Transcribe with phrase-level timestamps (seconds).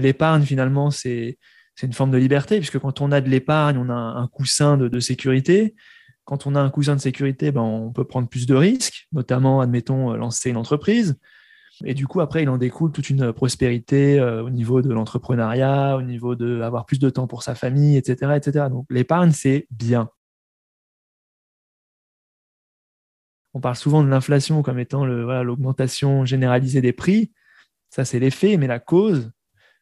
[0.00, 1.38] L'épargne, finalement, c'est
[1.82, 5.00] une forme de liberté, puisque quand on a de l'épargne, on a un coussin de,
[5.00, 5.74] sécurité.
[6.24, 9.60] Quand on a un coussin de sécurité, ben, on peut prendre plus de risques, notamment,
[9.60, 11.16] admettons, lancer une entreprise.
[11.84, 15.96] Et du coup, après, il en découle toute une prospérité euh, au niveau de l'entrepreneuriat,
[15.96, 18.32] au niveau d'avoir plus de temps pour sa famille, etc.
[18.36, 18.66] etc.
[18.70, 20.10] Donc l'épargne, c'est bien.
[23.54, 27.32] On parle souvent de l'inflation comme étant l'augmentation généralisée des prix.
[27.88, 29.32] Ça, c'est l'effet, mais la cause,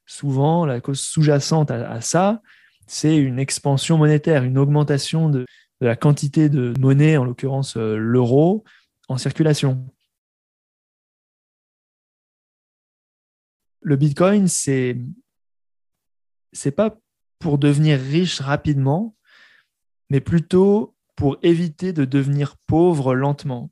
[0.08, 2.42] souvent, la cause sous-jacente à, ça,
[2.88, 5.46] c'est une expansion monétaire, une augmentation de,
[5.80, 8.64] la quantité de monnaie, en l'occurrence euh, l'euro,
[9.08, 9.86] en circulation.
[13.80, 14.98] Le Bitcoin, c'est
[16.52, 16.98] c'est pas
[17.38, 19.14] pour devenir riche rapidement,
[20.10, 23.70] mais plutôt pour éviter de devenir pauvre lentement.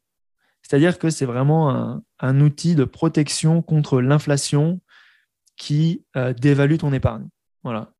[0.62, 4.80] C'est-à-dire que c'est vraiment un, outil de protection contre l'inflation
[5.56, 7.28] qui euh, dévalue ton épargne.
[7.64, 7.90] Voilà.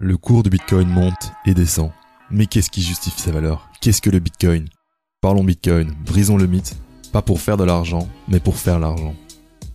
[0.00, 1.90] Le cours du Bitcoin monte et descend.
[2.30, 3.70] Mais qu'est-ce qui justifie sa valeur?
[3.80, 4.68] Qu'est-ce que le Bitcoin?
[5.20, 6.76] Parlons Bitcoin, brisons le mythe,
[7.12, 9.14] pas pour faire de l'argent, mais pour faire l'argent.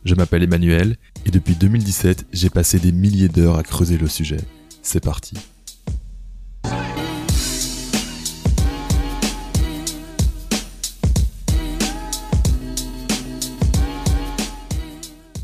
[0.06, 4.40] Je m'appelle Emmanuel et depuis 2017, j'ai passé des milliers d'heures à creuser le sujet.
[4.82, 5.36] C'est parti.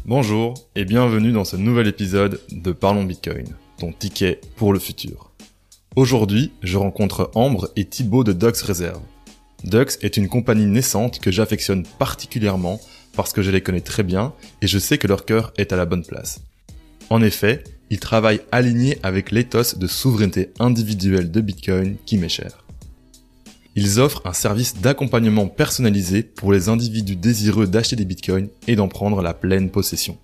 [0.08, 3.48] Bonjour et bienvenue dans ce nouvel épisode de Parlons Bitcoin,
[3.80, 5.32] ton ticket pour le futur.
[5.96, 9.02] Aujourd'hui, je rencontre Ambre et Thibaut de Dux Reserve.
[9.64, 12.80] Dux est une compagnie naissante que j'affectionne particulièrement
[13.16, 15.76] parce que je les connais très bien et je sais que leur cœur est à
[15.76, 16.40] la bonne place.
[17.10, 22.65] En effet, ils travaillent alignés avec l'éthos de souveraineté individuelle de Bitcoin qui m'est cher.
[23.78, 28.88] Ils offrent un service d'accompagnement personnalisé pour les individus désireux d'acheter des bitcoins et d'en
[28.88, 30.18] prendre la pleine possession.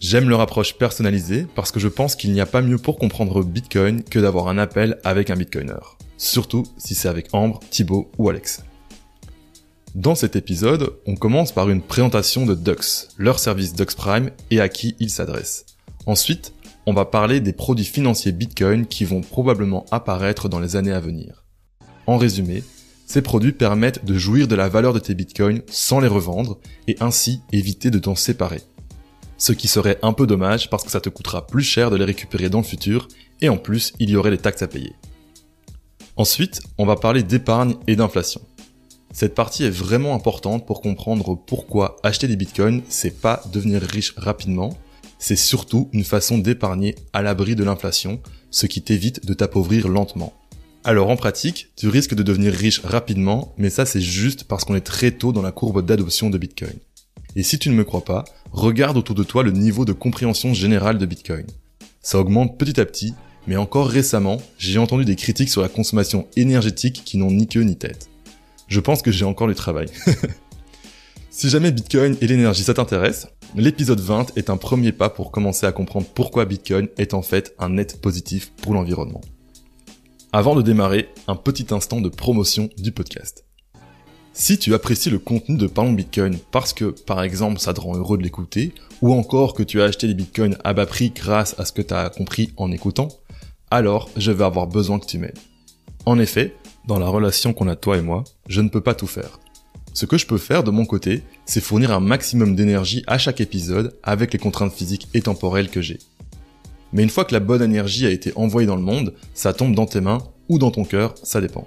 [0.00, 3.44] J'aime leur approche personnalisée parce que je pense qu'il n'y a pas mieux pour comprendre
[3.44, 5.78] Bitcoin que d'avoir un appel avec un Bitcoiner.
[6.16, 8.64] Surtout si c'est avec Ambre, Thibaut ou Alex.
[9.94, 14.60] Dans cet épisode, on commence par une présentation de Dux, leur service Dux Prime et
[14.60, 15.66] à qui ils s'adressent.
[16.06, 16.52] Ensuite,
[16.86, 20.98] on va parler des produits financiers Bitcoin qui vont probablement apparaître dans les années à
[20.98, 21.41] venir.
[22.06, 22.62] En résumé,
[23.06, 26.58] ces produits permettent de jouir de la valeur de tes bitcoins sans les revendre
[26.88, 28.62] et ainsi éviter de t'en séparer.
[29.36, 32.04] Ce qui serait un peu dommage parce que ça te coûtera plus cher de les
[32.04, 33.08] récupérer dans le futur
[33.40, 34.94] et en plus il y aurait des taxes à payer.
[36.16, 38.40] Ensuite, on va parler d'épargne et d'inflation.
[39.12, 44.14] Cette partie est vraiment importante pour comprendre pourquoi acheter des bitcoins, c'est pas devenir riche
[44.16, 44.78] rapidement,
[45.18, 48.20] c'est surtout une façon d'épargner à l'abri de l'inflation,
[48.50, 50.32] ce qui t'évite de t'appauvrir lentement.
[50.84, 54.74] Alors en pratique, tu risques de devenir riche rapidement, mais ça c'est juste parce qu'on
[54.74, 56.74] est très tôt dans la courbe d'adoption de Bitcoin.
[57.36, 60.54] Et si tu ne me crois pas, regarde autour de toi le niveau de compréhension
[60.54, 61.46] générale de Bitcoin.
[62.00, 63.14] Ça augmente petit à petit,
[63.46, 67.62] mais encore récemment, j'ai entendu des critiques sur la consommation énergétique qui n'ont ni queue
[67.62, 68.10] ni tête.
[68.66, 69.86] Je pense que j'ai encore du travail.
[71.30, 75.64] si jamais Bitcoin et l'énergie ça t'intéresse, l'épisode 20 est un premier pas pour commencer
[75.64, 79.20] à comprendre pourquoi Bitcoin est en fait un net positif pour l'environnement.
[80.34, 83.44] Avant de démarrer, un petit instant de promotion du podcast.
[84.32, 87.98] Si tu apprécies le contenu de Parlons Bitcoin parce que, par exemple, ça te rend
[87.98, 88.72] heureux de l'écouter,
[89.02, 91.82] ou encore que tu as acheté des bitcoins à bas prix grâce à ce que
[91.82, 93.08] tu as compris en écoutant,
[93.70, 95.38] alors je vais avoir besoin que tu m'aides.
[96.06, 96.56] En effet,
[96.88, 99.38] dans la relation qu'on a toi et moi, je ne peux pas tout faire.
[99.92, 103.42] Ce que je peux faire de mon côté, c'est fournir un maximum d'énergie à chaque
[103.42, 105.98] épisode avec les contraintes physiques et temporelles que j'ai.
[106.92, 109.74] Mais une fois que la bonne énergie a été envoyée dans le monde, ça tombe
[109.74, 111.66] dans tes mains ou dans ton cœur, ça dépend.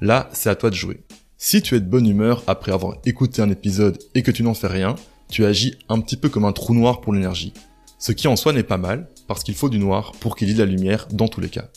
[0.00, 1.00] Là, c'est à toi de jouer.
[1.38, 4.54] Si tu es de bonne humeur après avoir écouté un épisode et que tu n'en
[4.54, 4.94] fais rien,
[5.30, 7.54] tu agis un petit peu comme un trou noir pour l'énergie.
[7.98, 10.50] Ce qui en soi n'est pas mal, parce qu'il faut du noir pour qu'il y
[10.50, 11.68] ait de la lumière dans tous les cas.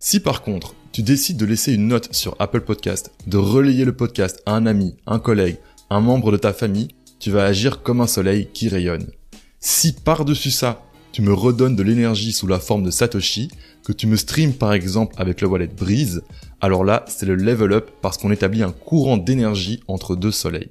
[0.00, 3.94] Si par contre, tu décides de laisser une note sur Apple Podcast, de relayer le
[3.94, 5.58] podcast à un ami, un collègue,
[5.90, 9.10] un membre de ta famille, tu vas agir comme un soleil qui rayonne.
[9.60, 10.82] Si par-dessus ça,
[11.12, 13.50] tu me redonnes de l'énergie sous la forme de Satoshi,
[13.84, 16.22] que tu me streams par exemple avec le wallet Breeze,
[16.60, 20.70] alors là, c'est le level up parce qu'on établit un courant d'énergie entre deux soleils.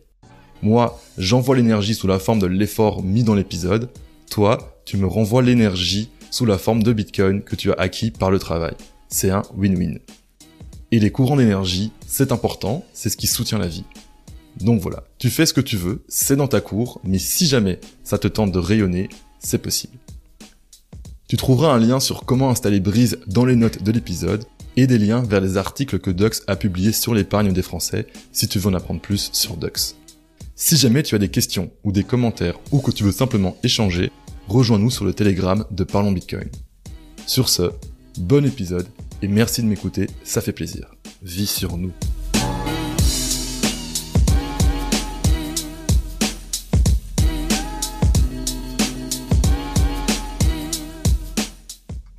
[0.62, 3.90] Moi, j'envoie l'énergie sous la forme de l'effort mis dans l'épisode.
[4.30, 8.32] Toi, tu me renvoies l'énergie sous la forme de Bitcoin que tu as acquis par
[8.32, 8.74] le travail.
[9.08, 10.00] C'est un win-win.
[10.92, 13.86] Et les courants d'énergie, c'est important, c'est ce qui soutient la vie.
[14.60, 17.80] Donc voilà, tu fais ce que tu veux, c'est dans ta cour, mais si jamais
[18.04, 19.98] ça te tente de rayonner, c'est possible.
[21.28, 24.46] Tu trouveras un lien sur comment installer Breeze dans les notes de l'épisode
[24.78, 28.48] et des liens vers les articles que Dux a publiés sur l'épargne des Français si
[28.48, 29.96] tu veux en apprendre plus sur Dux.
[30.56, 34.10] Si jamais tu as des questions ou des commentaires ou que tu veux simplement échanger,
[34.48, 36.48] rejoins-nous sur le Telegram de Parlons Bitcoin.
[37.26, 37.72] Sur ce,
[38.18, 38.88] bon épisode
[39.22, 40.96] et merci de m'écouter, ça fait plaisir.
[41.24, 41.92] Vis sur nous.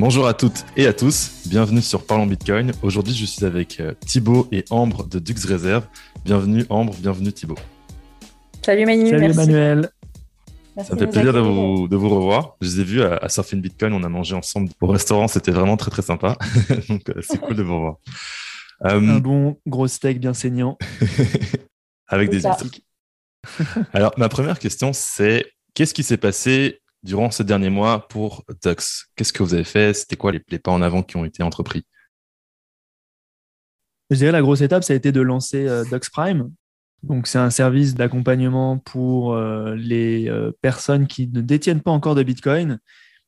[0.01, 2.71] Bonjour à toutes et à tous, bienvenue sur Parlons Bitcoin.
[2.83, 5.89] Aujourd'hui, je suis avec euh, Thibaut et Ambre de Dux Reserve.
[6.25, 7.59] Bienvenue Ambre, bienvenue Thibaut.
[8.65, 9.11] Salut Manu.
[9.11, 9.91] Salut Emmanuel.
[10.85, 12.55] Ça me fait plaisir de vous, de vous revoir.
[12.61, 15.51] Je les ai vus à, à Surfing Bitcoin, on a mangé ensemble au restaurant, c'était
[15.51, 16.39] vraiment très très sympa.
[16.89, 17.97] Donc euh, c'est cool de vous revoir.
[18.85, 20.79] Euh, Un bon gros steak bien saignant.
[22.07, 22.67] avec des huîtres.
[23.93, 25.45] Alors ma première question c'est
[25.75, 29.95] qu'est-ce qui s'est passé durant ces derniers mois pour Dux Qu'est-ce que vous avez fait?
[29.95, 31.85] C'était quoi les, pas en avant qui ont été entrepris?
[34.11, 36.51] Je dirais la grosse étape, ça a été de lancer euh, Dux Prime.
[37.03, 42.15] Donc, c'est un service d'accompagnement pour euh, les euh, personnes qui ne détiennent pas encore
[42.15, 42.79] de Bitcoin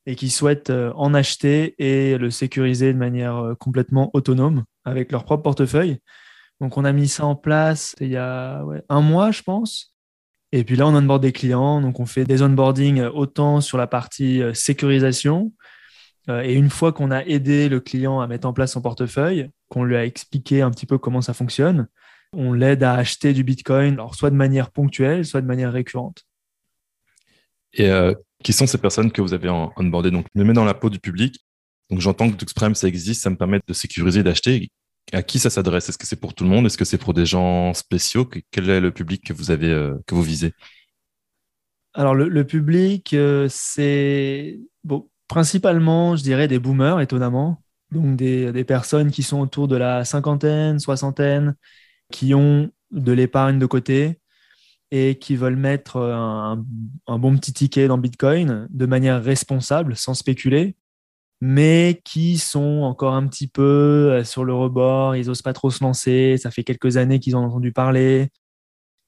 [0.07, 5.43] et qui souhaitent en acheter et le sécuriser de manière complètement autonome avec leur propre
[5.43, 5.99] portefeuille.
[6.61, 9.90] Donc, on a mis ça en place il y a un mois, je pense.
[10.53, 11.81] Et puis là, on onboard des clients.
[11.81, 15.53] Donc, on fait des onboarding autant sur la partie euh, sécurisation.
[16.29, 19.51] Euh, et une fois qu'on a aidé le client à mettre en place son portefeuille,
[19.69, 21.89] qu'on lui a expliqué un petit peu comment ça fonctionne,
[22.33, 26.25] on l'aide à acheter du Bitcoin, alors soit de manière ponctuelle, soit de manière récurrente.
[27.73, 30.53] Et euh, qui sont ces personnes que vous avez en onboardé Donc, je me mets
[30.53, 31.39] dans la peau du public.
[31.91, 34.69] Donc, j'entends que Duxprime, ça existe, ça me permet de sécuriser, d'acheter.
[35.13, 35.89] À qui ça s'adresse?
[35.89, 36.67] Est-ce que c'est pour tout le monde?
[36.67, 38.29] Est-ce que c'est pour des gens spéciaux?
[38.51, 40.53] Quel est le public que vous avez, euh, que vous visez?
[41.95, 44.61] Alors, le, public, euh, c'est
[45.27, 47.63] principalement, je dirais, des boomers, étonnamment.
[47.91, 51.57] Donc, des, personnes qui sont autour de la cinquantaine, soixantaine,
[52.13, 54.21] qui ont de l'épargne de côté
[54.93, 56.65] et qui veulent mettre un,
[57.07, 60.77] bon petit ticket dans Bitcoin de manière responsable, sans spéculer,
[61.41, 65.83] mais qui sont encore un petit peu sur le rebord, ils n'osent pas trop se
[65.83, 68.31] lancer, ça fait quelques années qu'ils ont entendu parler,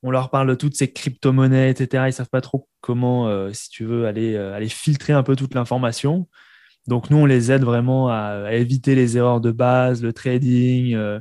[0.03, 2.05] on leur parle de toutes ces crypto-monnaies, etc.
[2.05, 5.23] Ils ne savent pas trop comment, euh, si tu veux, aller, euh, aller filtrer un
[5.23, 6.29] peu toute l'information.
[6.89, 11.21] Donc nous, on les aide vraiment à, éviter les erreurs de base, le trading, euh,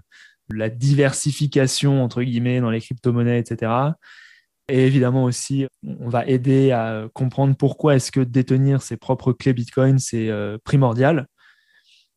[0.50, 3.72] la diversification entre guillemets dans les crypto-monnaies, etc.
[4.72, 9.52] Et évidemment aussi, on va aider à comprendre pourquoi est-ce que détenir ses propres clés
[9.52, 11.28] Bitcoin, c'est euh, primordial.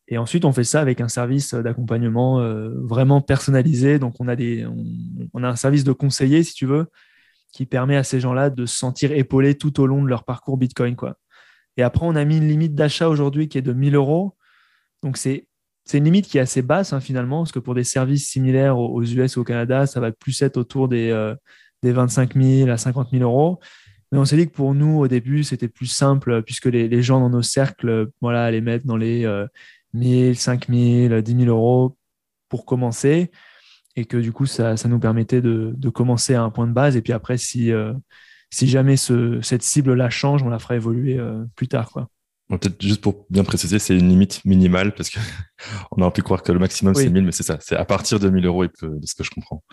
[0.07, 3.99] Et ensuite, on fait ça avec un service d'accompagnement euh, vraiment personnalisé.
[3.99, 4.65] Donc, on a, des,
[5.33, 6.87] on, a un service de conseiller, si tu veux,
[7.53, 10.57] qui permet à ces gens-là de se sentir épaulés tout au long de leur parcours
[10.57, 10.95] Bitcoin.
[10.95, 11.17] Quoi.
[11.77, 14.37] Et après, on a mis une limite d'achat aujourd'hui qui est de 1000 euros.
[15.03, 15.49] Donc, c'est
[15.93, 19.03] une limite qui est assez basse hein, finalement, parce que pour des services similaires aux,
[19.03, 21.35] US et au Canada, ça va plus être autour des, euh,
[21.85, 23.61] des 25 000 à 50 000 euros.
[24.11, 27.21] Mais on s'est dit que pour nous, au début, c'était plus simple, puisque les, gens
[27.21, 29.47] dans nos cercles, voilà, les mettre dans les euh,
[29.93, 31.97] 1000, 5000, 10 000 euros
[32.49, 33.31] pour commencer.
[33.97, 36.73] Et que du coup, ça, ça nous permettait de, de, commencer à un point de
[36.73, 36.97] base.
[36.97, 37.93] Et puis après, si, euh,
[38.51, 41.91] si jamais ce, cette cible-là change, on la fera évoluer euh, plus tard.
[41.91, 42.09] Quoi.
[42.51, 45.19] Peut-être juste pour bien préciser, c'est une limite minimale parce que
[45.93, 47.05] on aurait pu croire que le maximum oui.
[47.05, 48.71] c'est 1000, mais c'est ça, c'est à partir de 1000 euros de
[49.03, 49.65] ce que je comprends.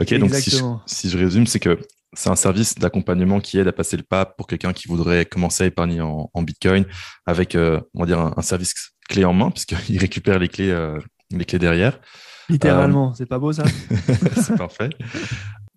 [0.00, 0.28] Ok, Exactement.
[0.28, 1.78] donc si je, si je résume, c'est que
[2.14, 5.64] c'est un service d'accompagnement qui aide à passer le pas pour quelqu'un qui voudrait commencer
[5.64, 6.84] à épargner en, en Bitcoin
[7.26, 8.74] avec, euh, on va dire, un, un, service
[9.08, 10.98] clé en main puisqu'il récupère les clés, euh,
[11.30, 12.00] les clés derrière.
[12.48, 13.14] Littéralement, euh...
[13.16, 13.64] c'est pas beau ça?
[14.36, 14.90] C'est parfait.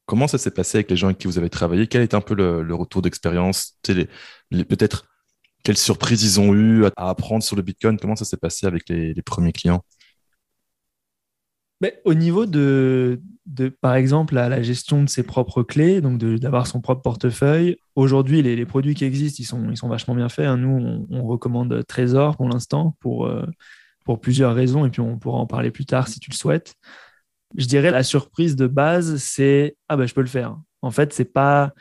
[0.06, 1.88] Comment ça s'est passé avec les gens avec qui vous avez travaillé?
[1.88, 3.78] Quel est un peu le, le retour d'expérience?
[3.84, 5.06] Peut-être
[5.64, 7.98] quelles surprises ils ont eu à apprendre sur le Bitcoin?
[7.98, 9.84] Comment ça s'est passé avec les, premiers clients?
[11.82, 13.22] Mais Au niveau de,
[13.82, 18.66] par exemple, la, gestion de ses propres clés, donc d'avoir son propre portefeuille, aujourd'hui, les,
[18.66, 20.46] produits qui existent, ils sont, ils sont vachement bien faits.
[20.46, 20.58] Hein.
[20.58, 23.46] Nous, on, on, recommande Trésor pour l'instant pour, euh,
[24.06, 26.76] pour plusieurs raisons, et puis on pourra en parler plus tard si tu le souhaites.
[27.58, 30.58] Je dirais la surprise de base, c'est ah ben je peux le faire.
[30.82, 31.74] En fait, c'est pas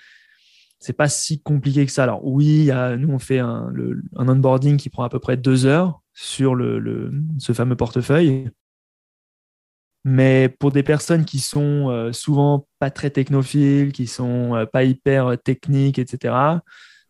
[0.79, 2.05] c'est pas si compliqué que ça.
[2.05, 3.73] Alors oui, nous on fait un,
[4.17, 8.51] un, onboarding qui prend à peu près deux heures sur le, ce fameux portefeuille.
[10.05, 14.85] Mais pour des personnes qui sont euh, souvent pas très technophiles, qui sont euh, pas
[14.85, 16.35] hyper techniques, etc.,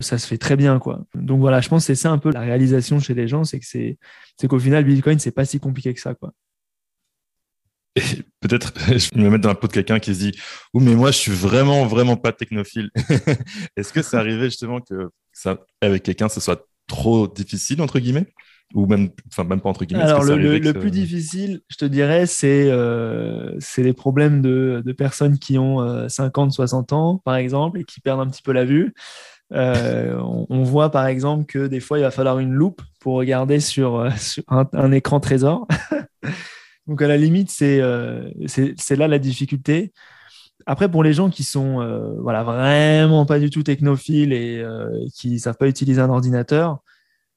[0.01, 1.05] ça se fait très bien, quoi.
[1.15, 3.61] Donc voilà, je pense que c'est ça un peu la réalisation chez les gens, c'est
[3.61, 6.33] que c'est qu'au final, Bitcoin, c'est pas si compliqué que ça, quoi.
[7.99, 10.39] Et peut-être, je vais me mettre dans la peau de quelqu'un qui se dit,
[10.75, 12.91] ou mais moi, je suis vraiment, vraiment pas technophile.
[13.77, 18.27] Est-ce que c'est arrivé justement que ça, avec quelqu'un, ce soit trop difficile, entre guillemets?
[18.75, 20.05] Ou même, enfin, même pas entre guillemets.
[20.05, 25.59] Alors, le, plus difficile, je te dirais, c'est euh, les problèmes de, de, personnes qui
[25.59, 28.93] ont 50, euh, 60 ans, par exemple, et qui perdent un petit peu la vue.
[29.55, 33.59] Euh, on, voit par exemple que des fois, il va falloir une loupe pour regarder
[33.61, 34.07] sur,
[34.49, 35.67] un, écran trésor.
[36.89, 39.93] Donc, à la limite, c'est là la difficulté.
[40.67, 44.65] Après, pour les gens qui sont voilà, vraiment pas du tout technophiles et
[45.15, 46.81] qui ne savent pas utiliser un ordinateur,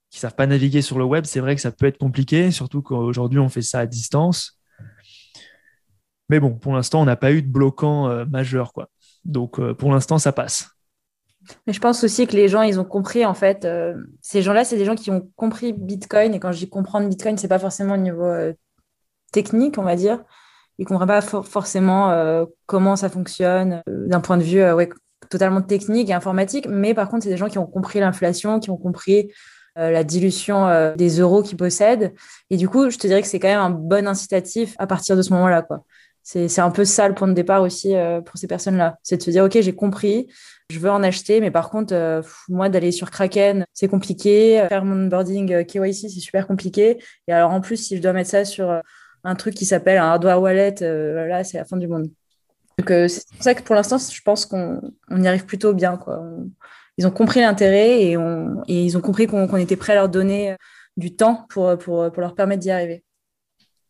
[0.09, 2.81] qui savent pas naviguer sur le web, c'est vrai que ça peut être compliqué, surtout
[2.81, 4.61] qu'aujourd'hui on fait ça à distance.
[6.31, 8.89] Mais bon, pour l'instant, on n'a pas eu de bloquant euh, majeur, quoi.
[9.25, 10.69] Donc euh, pour l'instant, ça passe.
[11.67, 14.63] Mais je pense aussi que les gens, ils ont compris, en fait, euh, ces gens-là,
[14.63, 16.33] c'est des gens qui ont compris Bitcoin.
[16.33, 18.33] Et quand je dis comprendre Bitcoin, c'est pas forcément au niveau
[19.31, 20.23] technique, on va dire.
[20.77, 24.89] Ils ne comprennent pas forcément comment ça fonctionne d'un point de vue ouais,
[25.29, 26.67] totalement technique et informatique.
[26.67, 29.31] Mais par contre, c'est des gens qui ont compris l'inflation, qui ont compris
[29.77, 32.13] euh, la dilution euh, des euros qu'ils possèdent.
[32.49, 35.15] Et du coup, je te dirais que c'est quand même un bon incitatif à partir
[35.15, 35.65] de ce moment-là.
[36.23, 38.97] C'est un peu ça le point de départ aussi euh, pour ces personnes-là.
[39.01, 40.27] C'est de se dire, OK, j'ai compris,
[40.69, 44.63] je veux en acheter, mais par contre, moi, d'aller sur Kraken, c'est compliqué.
[44.67, 47.01] Faire mon onboarding KYC, c'est super compliqué.
[47.27, 48.81] Et alors, en plus, si je dois mettre ça sur
[49.23, 52.09] un truc qui s'appelle un hardware wallet, là, c'est la fin du monde.
[52.77, 55.97] Donc, c'est pour ça que pour l'instant, je pense qu'on y arrive plutôt bien.
[55.97, 56.23] Quoi
[56.97, 58.17] ils ont compris l'intérêt et,
[58.67, 60.55] ils ont compris qu'on était prêt à leur donner euh,
[60.97, 63.03] du temps pour, pour, leur permettre d'y arriver.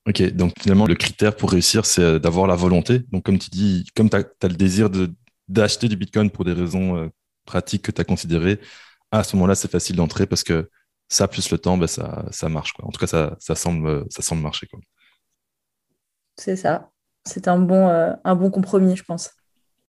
[0.08, 3.00] Ok, donc finalement, le critère pour réussir, c'est euh, d'avoir la volonté.
[3.12, 4.90] Donc, comme tu dis, comme tu as, le désir
[5.48, 7.10] d'acheter du Bitcoin pour des raisons euh,
[7.46, 8.60] pratiques que tu as considérées,
[9.12, 10.70] à ce moment-là, c'est facile d'entrer parce que
[11.10, 12.72] ça, plus le temps, ben, ça, ça marche.
[12.74, 12.88] Quoi.
[12.88, 14.68] En tout cas, ça, ça, semble, ça semble marcher.
[16.42, 16.90] C'est ça.
[17.24, 17.88] C'est un, bon,
[18.24, 19.30] un bon compromis, je pense.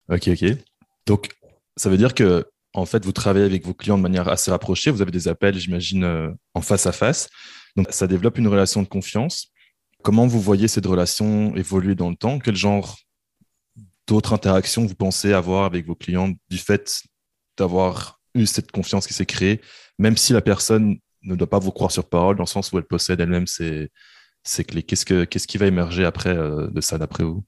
[0.08, 0.46] Ok, ok.
[1.06, 1.36] Donc,
[1.76, 4.90] ça veut dire que en fait, vous travaillez avec vos clients de manière assez rapprochée.
[4.90, 7.28] Vous avez des appels, j'imagine, euh, en face à face.
[7.76, 9.48] Donc, ça développe une relation de confiance.
[10.04, 12.40] Comment vous voyez cette relation évoluer dans le temps?
[12.40, 12.98] Quel genre
[14.08, 17.02] d'autres interactions vous pensez avoir avec vos clients du fait
[17.58, 19.60] d'avoir eu cette confiance qui s'est créée,
[20.00, 22.78] même si la personne ne doit pas vous croire sur parole, dans le sens où
[22.78, 23.90] elle possède elle-même ses,
[24.66, 27.44] clés Qu'est-ce qui va émerger après euh, de ça, d'après vous?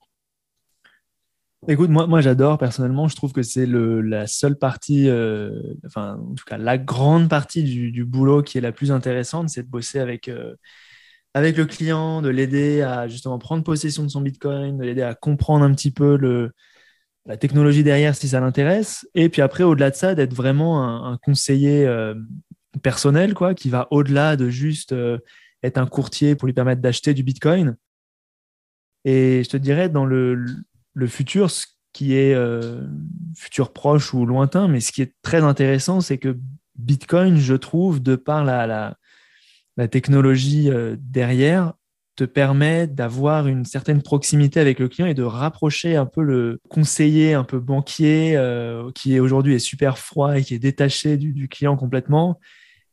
[1.68, 3.08] Écoute, moi, moi j'adore personnellement.
[3.08, 5.52] Je trouve que c'est la seule partie, euh,
[5.86, 9.64] enfin, en tout cas, la grande partie du, boulot qui est la plus intéressante, c'est
[9.64, 10.56] de bosser avec, euh,
[11.34, 15.16] avec le client, de l'aider à justement prendre possession de son Bitcoin, de l'aider à
[15.16, 16.52] comprendre un petit peu le,
[17.26, 19.06] la technologie derrière si ça l'intéresse.
[19.14, 21.88] Et puis après, au-delà de ça, d'être vraiment un, conseiller
[22.82, 24.96] personnel, quoi, qui va au-delà de juste
[25.64, 27.76] être un courtier pour lui permettre d'acheter du Bitcoin.
[29.06, 30.46] Et je te dirais, dans le,
[30.94, 32.82] le futur, ce qui est euh,
[33.36, 36.38] futur proche ou lointain, mais ce qui est très intéressant, c'est que
[36.76, 38.96] Bitcoin, je trouve, de par la,
[39.78, 41.74] la, technologie euh, derrière,
[42.16, 46.60] te permet d'avoir une certaine proximité avec le client et de rapprocher un peu le
[46.68, 51.48] conseiller, un peu banquier, euh, qui aujourd'hui est super froid et qui est détaché du,
[51.48, 52.38] client complètement,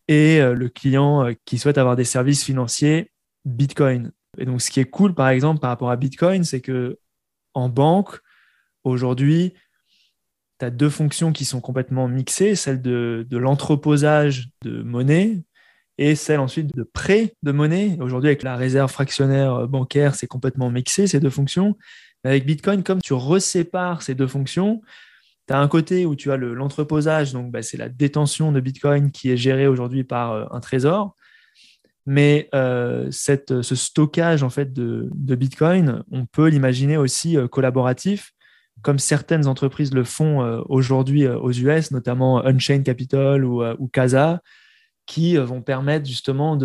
[0.08, 3.10] et le client qui souhaite avoir des services financiers
[3.44, 4.12] Bitcoin.
[4.38, 6.98] Et donc, ce qui est cool, par exemple, par rapport à Bitcoin, c'est que
[7.54, 8.20] en banque,
[8.84, 9.54] aujourd'hui,
[10.58, 15.42] tu as deux fonctions qui sont complètement mixées, celle de, l'entreposage de monnaie
[15.98, 17.96] et celle ensuite de prêt de monnaie.
[18.00, 21.76] Aujourd'hui, avec la réserve fractionnaire bancaire, c'est complètement mixé, ces deux fonctions.
[22.24, 24.82] avec Bitcoin, comme tu resépares ces deux fonctions,
[25.46, 29.10] tu as un côté où tu as l'entreposage, donc bah, c'est la détention de Bitcoin
[29.10, 31.14] qui est gérée aujourd'hui par euh, un trésor.
[32.08, 38.32] Mais euh, ce stockage en fait de, Bitcoin, on peut l'imaginer aussi euh, collaboratif,
[38.82, 44.42] comme certaines entreprises le font aujourd'hui aux US, notamment Unchained Capital ou, ou Casa,
[45.06, 46.56] qui vont permettre justement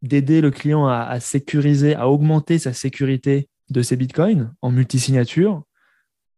[0.00, 5.62] d'aider le client à, sécuriser, à augmenter sa sécurité de ses bitcoins en multisignature,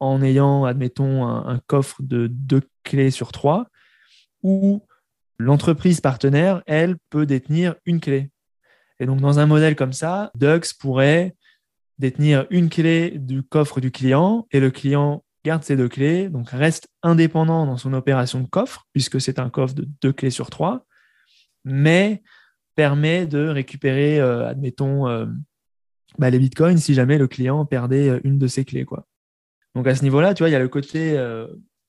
[0.01, 3.67] en ayant, admettons, un, coffre de deux clés sur trois,
[4.43, 4.83] où
[5.39, 8.31] l'entreprise partenaire, elle, peut détenir une clé.
[9.01, 11.35] Et donc, dans un modèle comme ça, Dux pourrait
[11.99, 16.51] détenir une clé du coffre du client et le client garde ces deux clés, donc
[16.51, 20.49] reste indépendant dans son opération de coffre, puisque c'est un coffre de deux clés sur
[20.49, 20.87] trois,
[21.65, 22.23] mais
[22.75, 25.27] permet de récupérer, euh, admettons, euh,
[26.19, 28.85] bah, les bitcoins si jamais le client perdait euh, une de ses clés.
[28.85, 29.07] Quoi.
[29.75, 31.19] Donc à ce niveau-là, tu vois, il y a le côté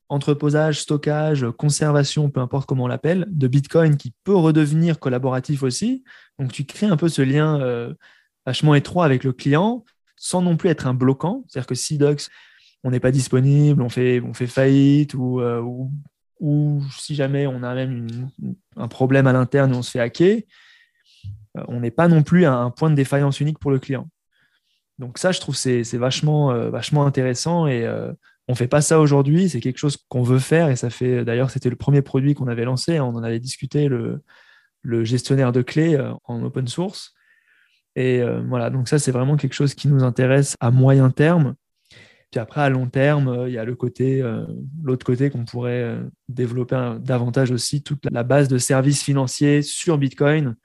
[0.10, 6.04] entreposage, stockage, conservation, peu importe comment on l'appelle, de Bitcoin qui peut redevenir collaboratif aussi.
[6.39, 7.94] Donc tu crées un peu ce lien euh,
[8.46, 9.84] vachement étroit avec le client
[10.15, 11.44] sans non plus être un bloquant.
[11.48, 12.27] C'est-à-dire que si Docs,
[12.84, 15.62] on n'est pas disponible, on fait, on fait faillite ou, euh,
[16.39, 18.30] ou, si jamais on a même
[18.75, 20.42] un problème à l'interne et on se fait hacker,
[21.58, 24.08] euh, on n'est pas non plus à un point de défaillance unique pour le client.
[25.00, 27.88] Donc ça, je trouve c'est vachement, euh, vachement intéressant et
[28.48, 29.50] on ne fait pas ça aujourd'hui.
[29.50, 32.48] C'est quelque chose qu'on veut faire et ça fait d'ailleurs c'était le premier produit qu'on
[32.48, 33.00] avait lancé.
[33.00, 34.22] On en avait discuté le,
[35.04, 37.14] gestionnaire de clés en open source.
[37.96, 41.56] Et voilà, donc ça c'est vraiment quelque chose qui nous intéresse à moyen terme.
[42.32, 44.24] Puis après, à long terme, il y a le côté,
[44.84, 45.98] l'autre côté qu'on pourrait
[46.30, 50.56] développer davantage aussi, toute la base de services financiers sur Bitcoin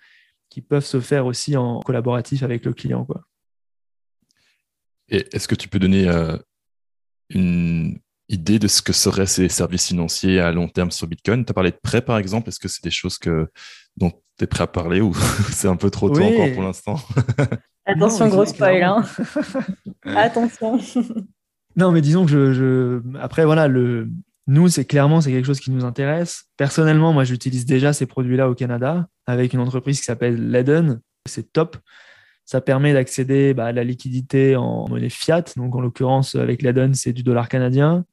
[0.50, 3.06] qui peuvent se faire aussi en collaboratif avec le client.
[5.10, 6.36] Et est-ce que tu peux donner euh,
[7.30, 7.98] une
[8.28, 11.44] idée de ce que seraient ces services financiers à long terme sur Bitcoin?
[11.44, 12.48] Tu as parlé de prêts, par exemple.
[12.48, 13.48] Est-ce que c'est des choses que,
[13.96, 15.14] dont tu es prêt à parler ou
[15.50, 17.00] c'est un peu trop tôt encore pour l'instant?
[17.86, 18.82] Attention, gros spoil.
[18.82, 19.04] Hein.
[20.04, 20.78] Attention.
[21.76, 23.18] non, mais disons que je, je...
[23.18, 24.08] après, voilà, le,
[24.46, 26.44] nous, c'est clairement c'est quelque chose qui nous intéresse.
[26.56, 31.00] Personnellement, moi, j'utilise déjà ces produits-là au Canada avec une entreprise qui s'appelle Leden.
[31.26, 31.76] C'est top.
[32.50, 35.44] Ça permet d'accéder bah, à la liquidité en monnaie fiat.
[35.54, 38.04] Donc, en l'occurrence, avec Leden, c'est du dollar canadien.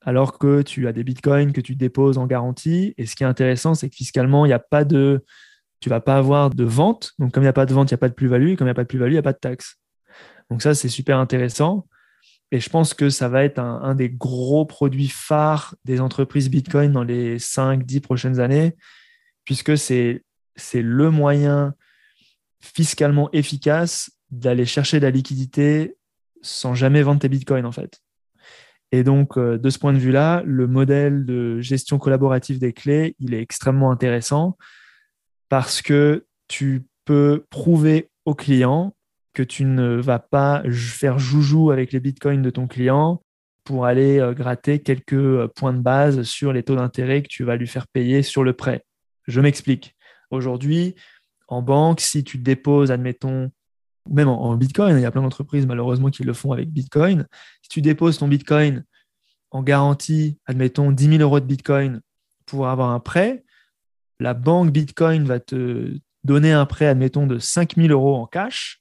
[0.00, 2.94] Alors que tu as des bitcoins que tu déposes en garantie.
[2.96, 5.22] Et ce qui est intéressant, c'est que fiscalement, il n'y a pas de.
[5.80, 7.12] Tu vas pas avoir de vente.
[7.18, 8.54] Donc, comme il n'y a pas de vente, il n'y a pas de plus-value.
[8.54, 9.76] Comme il n'y a pas de plus-value, il n'y a pas de taxe.
[10.48, 11.86] Donc, ça, c'est super intéressant.
[12.50, 16.90] Et je pense que ça va être un, des gros produits phares des entreprises Bitcoin
[16.90, 18.76] dans les 5-10 prochaines années,
[19.44, 20.22] puisque c'est
[20.72, 21.74] le moyen
[22.60, 25.96] fiscalement efficace d'aller chercher de la liquidité
[26.42, 28.00] sans jamais vendre tes bitcoins en fait.
[28.90, 33.16] Et donc, euh, de ce point de vue-là, le modèle de gestion collaborative des clés,
[33.18, 34.56] il est extrêmement intéressant
[35.48, 38.94] parce que tu peux prouver au client
[39.34, 43.22] que tu ne vas pas faire joujou avec les bitcoins de ton client
[43.64, 47.44] pour aller euh, gratter quelques euh, points de base sur les taux d'intérêt que tu
[47.44, 48.84] vas lui faire payer sur le prêt.
[49.26, 49.94] Je m'explique.
[50.30, 50.94] Aujourd'hui,
[51.48, 53.50] en banque, si tu déposes, admettons,
[54.10, 57.26] même en, Bitcoin, il y a plein d'entreprises malheureusement qui le font avec Bitcoin.
[57.62, 58.84] Si tu déposes ton Bitcoin
[59.50, 62.00] en garantie, admettons 10 000 euros de Bitcoin
[62.46, 63.44] pour avoir un prêt,
[64.20, 68.80] la banque Bitcoin va te donner un prêt, admettons, de 5 000 euros en cash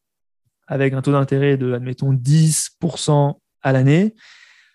[0.67, 4.15] avec un taux d'intérêt de, admettons, 10% à l'année.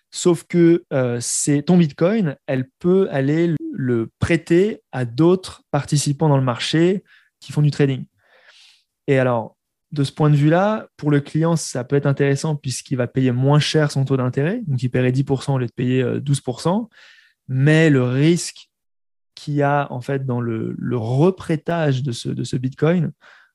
[0.09, 6.37] Sauf que euh, c'est ton Bitcoin, elle peut aller le prêter à d'autres participants dans
[6.37, 7.03] le marché
[7.43, 8.05] qui font du trading.
[9.07, 9.57] Et alors,
[9.91, 13.31] de ce point de vue-là, pour le client, ça peut être intéressant puisqu'il va payer
[13.31, 14.61] moins cher son taux d'intérêt.
[14.67, 16.83] Donc, il paierait 10% au lieu de payer 12%.
[16.83, 16.87] Euh,
[17.47, 18.69] Mais le risque
[19.35, 23.11] qu'il y a en fait dans le, le reprêtage de ce, de ce Bitcoin,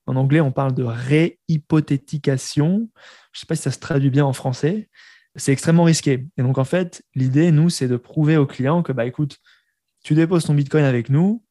[0.09, 2.89] en anglais, on parle de réhypothétication.
[3.31, 4.89] Je ne sais pas si ça se traduit bien en français.
[5.35, 6.25] C'est extrêmement risqué.
[6.35, 9.37] Et donc, en fait, l'idée, nous, c'est de prouver au client que, bah, écoute,
[10.03, 11.43] tu déposes ton Bitcoin avec nous,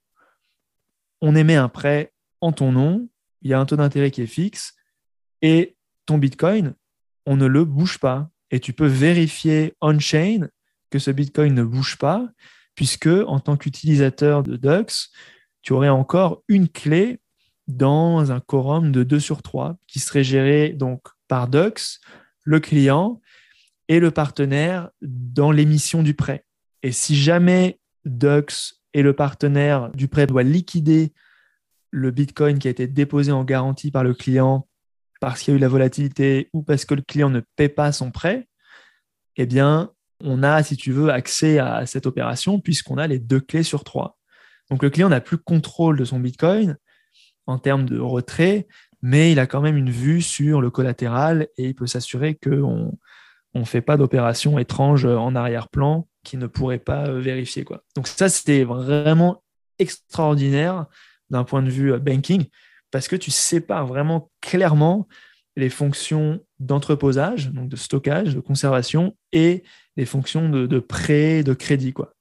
[1.21, 3.09] on émet un prêt en ton nom,
[3.43, 4.75] il y a un taux d'intérêt qui est fixe,
[5.43, 6.75] et ton Bitcoin,
[7.27, 8.31] on ne le bouge pas.
[8.51, 10.49] Et tu peux vérifier on-chain
[10.91, 12.27] que ce Bitcoin ne bouge pas,
[12.75, 15.11] puisque en tant qu'utilisateur de Dux,
[15.63, 17.21] tu aurais encore une clé
[17.67, 22.01] dans un quorum de 2 sur 3 qui serait géré donc par Dux,
[22.45, 23.21] le client
[23.89, 26.45] et le partenaire dans l'émission du prêt.
[26.83, 31.13] Et si jamais Dux et le partenaire du prêt doivent liquider
[31.91, 34.67] le Bitcoin qui a été déposé en garantie par le client
[35.21, 37.93] parce qu'il y a eu la volatilité ou parce que le client ne paie pas
[37.93, 38.49] son prêt,
[39.37, 43.41] eh bien, on a, si tu veux, accès à cette opération puisqu'on a les deux
[43.41, 44.19] clés sur trois.
[44.71, 46.77] Donc le client n'a plus contrôle de son Bitcoin,
[47.47, 48.69] en termes de retrait,
[49.01, 52.93] mais il a quand même une vue sur le collatéral et il peut s'assurer qu'on
[53.55, 57.65] ne fait pas d'opération étrange en arrière-plan qui ne pourrait pas vérifier.
[57.65, 57.83] Quoi.
[57.97, 59.43] Donc ça, c'était vraiment
[59.79, 60.87] extraordinaire
[61.31, 62.45] d'un point de vue euh, banking,
[62.91, 65.09] parce que tu sépares vraiment clairement
[65.57, 69.65] les fonctions d'entreposage, donc de stockage, de conservation, et
[69.97, 71.93] les fonctions de, de prêt, de crédit.
[71.93, 72.15] Quoi.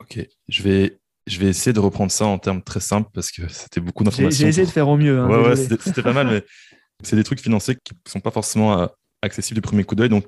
[0.00, 3.48] Ok, je vais je vais essayer de reprendre ça en termes très simples parce que
[3.48, 4.38] c'était beaucoup d'informations.
[4.38, 5.20] J'ai essayé de faire au mieux.
[5.20, 6.44] Hein, ouais, ouais c'était pas mal, mais
[7.02, 8.86] c'est des trucs financiers qui ne sont pas forcément euh,
[9.22, 10.10] accessibles du premier coup d'œil.
[10.10, 10.26] Donc,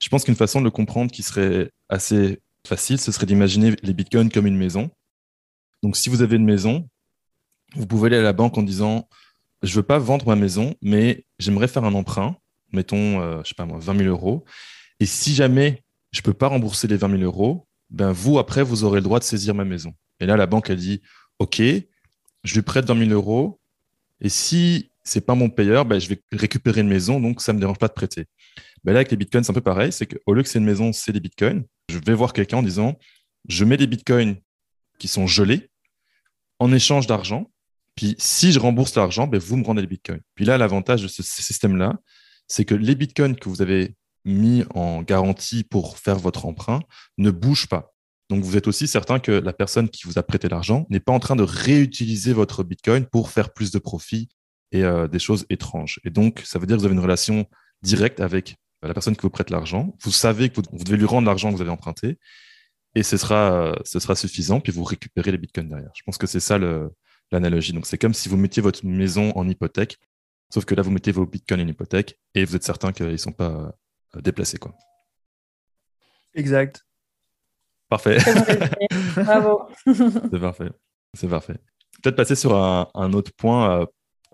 [0.00, 3.92] je pense qu'une façon de le comprendre qui serait assez facile, ce serait d'imaginer les
[3.92, 4.90] bitcoins comme une maison.
[5.82, 6.88] Donc, si vous avez une maison,
[7.76, 9.08] vous pouvez aller à la banque en disant
[9.62, 12.36] Je ne veux pas vendre ma maison, mais j'aimerais faire un emprunt,
[12.72, 14.44] mettons, euh, je sais pas moi, 20 000 euros.
[14.98, 18.62] Et si jamais je ne peux pas rembourser les 20 000 euros, ben vous, après,
[18.62, 19.94] vous aurez le droit de saisir ma maison.
[20.20, 21.02] Et là, la banque, elle dit,
[21.38, 23.60] OK, je lui prête 20 000 euros.
[24.20, 27.58] Et si c'est pas mon payeur, ben, je vais récupérer une maison, donc ça me
[27.58, 28.26] dérange pas de prêter.
[28.84, 29.92] Ben là, avec les bitcoins, c'est un peu pareil.
[29.92, 31.64] C'est qu'au lieu que c'est une maison, c'est des bitcoins.
[31.88, 32.98] Je vais voir quelqu'un en disant,
[33.48, 34.36] je mets des bitcoins
[34.98, 35.70] qui sont gelés
[36.58, 37.50] en échange d'argent.
[38.00, 40.22] Puis si je rembourse l'argent, ben, vous me rendez les bitcoins.
[40.34, 41.98] Puis là, l'avantage de ce système-là,
[42.48, 46.80] c'est que les bitcoins que vous avez mis en garantie pour faire votre emprunt
[47.18, 47.92] ne bougent pas.
[48.30, 51.12] Donc, vous êtes aussi certain que la personne qui vous a prêté l'argent n'est pas
[51.12, 54.30] en train de réutiliser votre Bitcoin pour faire plus de profit
[54.72, 56.00] et euh, des choses étranges.
[56.04, 57.44] Et donc, ça veut dire que vous avez une relation
[57.82, 59.94] directe avec euh, la personne qui vous prête l'argent.
[60.02, 62.18] Vous savez que vous, devez lui rendre l'argent que vous avez emprunté
[62.94, 65.92] et ce sera, euh, ce sera suffisant, puis vous récupérez les bitcoins derrière.
[65.94, 66.58] Je pense que c'est ça
[67.32, 67.72] l'analogie.
[67.72, 69.98] Donc, c'est comme si vous mettiez votre maison en hypothèque,
[70.52, 73.16] sauf que là, vous mettez vos bitcoins en hypothèque et vous êtes certain qu'ils ne
[73.16, 73.74] sont pas
[74.16, 74.58] déplacés.
[74.58, 74.74] Quoi.
[76.34, 76.84] Exact.
[77.88, 78.18] Parfait.
[79.16, 79.68] Bravo.
[79.84, 80.70] c'est parfait.
[81.14, 81.56] C'est parfait.
[82.02, 83.80] Peut-être passer sur un, autre point.
[83.80, 83.86] Euh,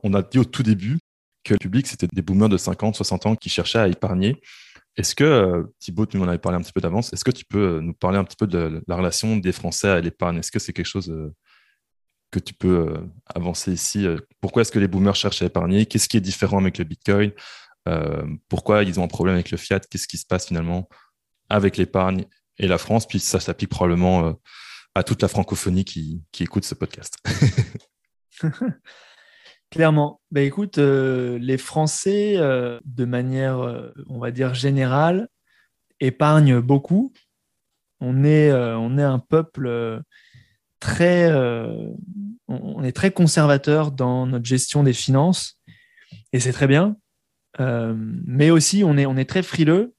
[0.03, 0.99] on a dit au tout début
[1.43, 4.41] que le public, c'était des boomers de 50, 60 ans qui cherchaient à épargner.
[4.97, 7.45] Est-ce que, euh, Thibaut, tu m'en avais parlé un petit peu d'avance, est-ce que tu
[7.45, 10.39] peux euh, nous parler un petit peu de la relation des Français à l'épargne?
[10.39, 11.13] Est-ce que c'est quelque chose
[12.41, 12.97] que tu peux
[13.35, 14.07] avancer ici
[14.41, 15.87] Pourquoi est-ce que les boomers cherchent à épargner?
[15.87, 17.33] Qu'est-ce qui est différent avec le Bitcoin?
[18.49, 19.81] Pourquoi ils ont un problème avec le fiat?
[19.81, 20.89] Qu'est-ce qui se passe finalement
[21.49, 22.25] avec l'épargne
[22.59, 24.33] et la France, puis ça s'applique probablement euh,
[24.95, 27.19] à toute la francophonie qui, écoute ce podcast.
[29.71, 30.21] Clairement.
[30.31, 33.59] Bah, écoute, euh, les Français, euh, de manière,
[34.09, 35.29] on va dire, générale,
[36.01, 37.13] épargnent beaucoup.
[38.01, 40.03] On est, on est un peuple
[40.81, 41.33] très,
[42.49, 45.61] on est très conservateur dans notre gestion des finances,
[46.33, 46.97] et c'est très bien.
[47.59, 49.97] mais aussi, on est, on est très frileux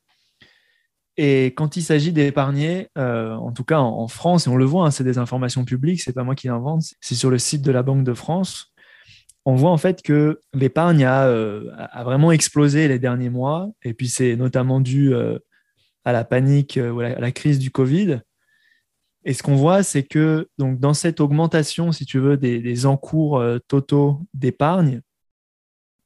[1.18, 4.86] et quand il s'agit d'épargner, euh, en tout cas en, France, et on le voit,
[4.86, 7.72] hein, c'est des informations publiques, c'est pas moi qui l'invente, c'est sur le site de
[7.72, 8.72] la Banque de France.
[9.44, 13.96] On voit en fait que l'épargne a, euh, a, vraiment explosé les derniers mois, et
[13.96, 15.40] puis c'est notamment dû euh,
[16.06, 18.20] à la panique ou à la, crise du Covid.
[19.26, 24.22] Et ce qu'on voit, c'est que dans cette augmentation, si tu veux, des, encours totaux
[24.34, 25.02] d'épargne,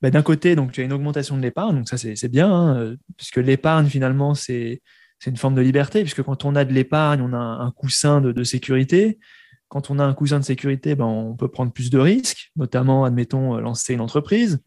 [0.01, 2.95] bah, d'un côté, donc, tu as une augmentation de l'épargne, donc ça c'est bien, hein,
[3.17, 4.81] puisque l'épargne finalement, c'est
[5.27, 8.43] une forme de liberté, puisque quand on a de l'épargne, on a un coussin de,
[8.43, 9.19] sécurité.
[9.67, 13.05] Quand on a un coussin de sécurité, ben, on peut prendre plus de risques, notamment,
[13.05, 14.59] admettons, euh, lancer une entreprise.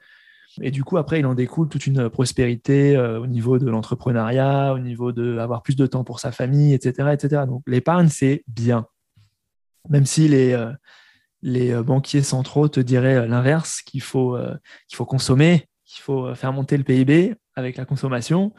[0.61, 4.73] Et du coup, après, il en découle toute une prospérité euh, au niveau de l'entrepreneuriat,
[4.75, 7.11] au niveau d'avoir plus de temps pour sa famille, etc.
[7.13, 7.43] etc.
[7.47, 8.87] Donc l'épargne, c'est bien.
[9.89, 10.73] Même si les, euh,
[11.43, 14.39] les banquiers centraux te diraient l'inverse, qu'il faut,
[14.89, 18.53] qu'il faut consommer, qu'il faut faire monter le PIB avec la consommation.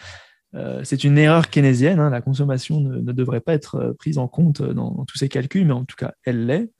[0.55, 1.99] Euh, c'est une erreur keynésienne.
[1.99, 2.09] Hein.
[2.09, 5.73] La consommation ne, devrait pas être euh, prise en compte dans, tous ces calculs, mais
[5.73, 6.71] en tout cas, elle l'est.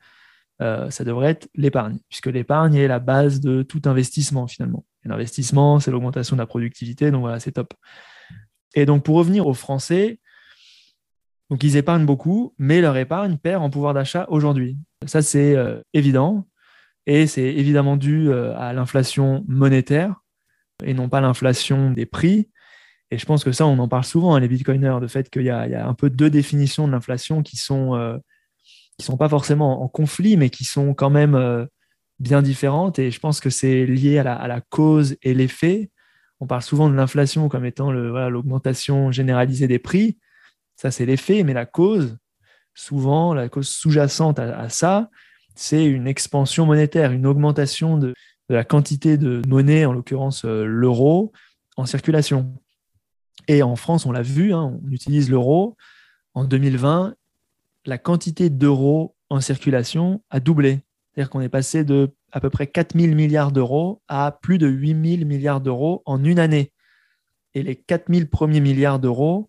[0.61, 4.85] Euh, ça devrait être l'épargne, puisque l'épargne est la base de tout investissement finalement.
[5.09, 7.73] L'investissement, c'est l'augmentation de la productivité, donc voilà, c'est top.
[8.73, 10.19] Et donc pour revenir aux Français,
[11.49, 14.77] donc ils épargnent beaucoup, mais leur épargne perd en pouvoir d'achat aujourd'hui.
[15.05, 15.55] Ça c'est
[15.93, 16.47] évident,
[17.05, 20.15] et c'est évidemment dû à l'inflation monétaire
[20.83, 22.49] et non pas l'inflation des prix.
[23.11, 25.43] Et je pense que ça, on en parle souvent, hein, les bitcoiners, de fait qu'il
[25.43, 28.17] y, a un peu deux définitions de l'inflation qui sont euh,
[28.99, 31.65] sont pas forcément en conflit, mais qui sont quand même euh,
[32.19, 32.99] bien différentes.
[32.99, 35.89] Et je pense que c'est lié à la, cause et l'effet.
[36.39, 40.17] On parle souvent de l'inflation comme étant l'augmentation généralisée des prix.
[40.75, 42.17] Ça, c'est l'effet, mais la cause,
[42.73, 45.09] souvent, la cause sous-jacente à, ça,
[45.55, 48.13] c'est une expansion monétaire, une augmentation de,
[48.49, 51.31] de, la quantité de monnaie, en l'occurrence euh, l'euro,
[51.77, 52.53] en circulation.
[53.47, 55.77] Et en France, on l'a vu, hein, on utilise l'euro.
[56.33, 57.15] En 2020,
[57.85, 60.81] la quantité d'euros en circulation a doublé.
[61.15, 64.67] C'est-à-dire qu'on est passé de à peu près 4 000 milliards d'euros à plus de
[64.67, 66.73] 8 000 milliards d'euros en une année.
[67.53, 69.47] Et les 4 000 premiers milliards d'euros,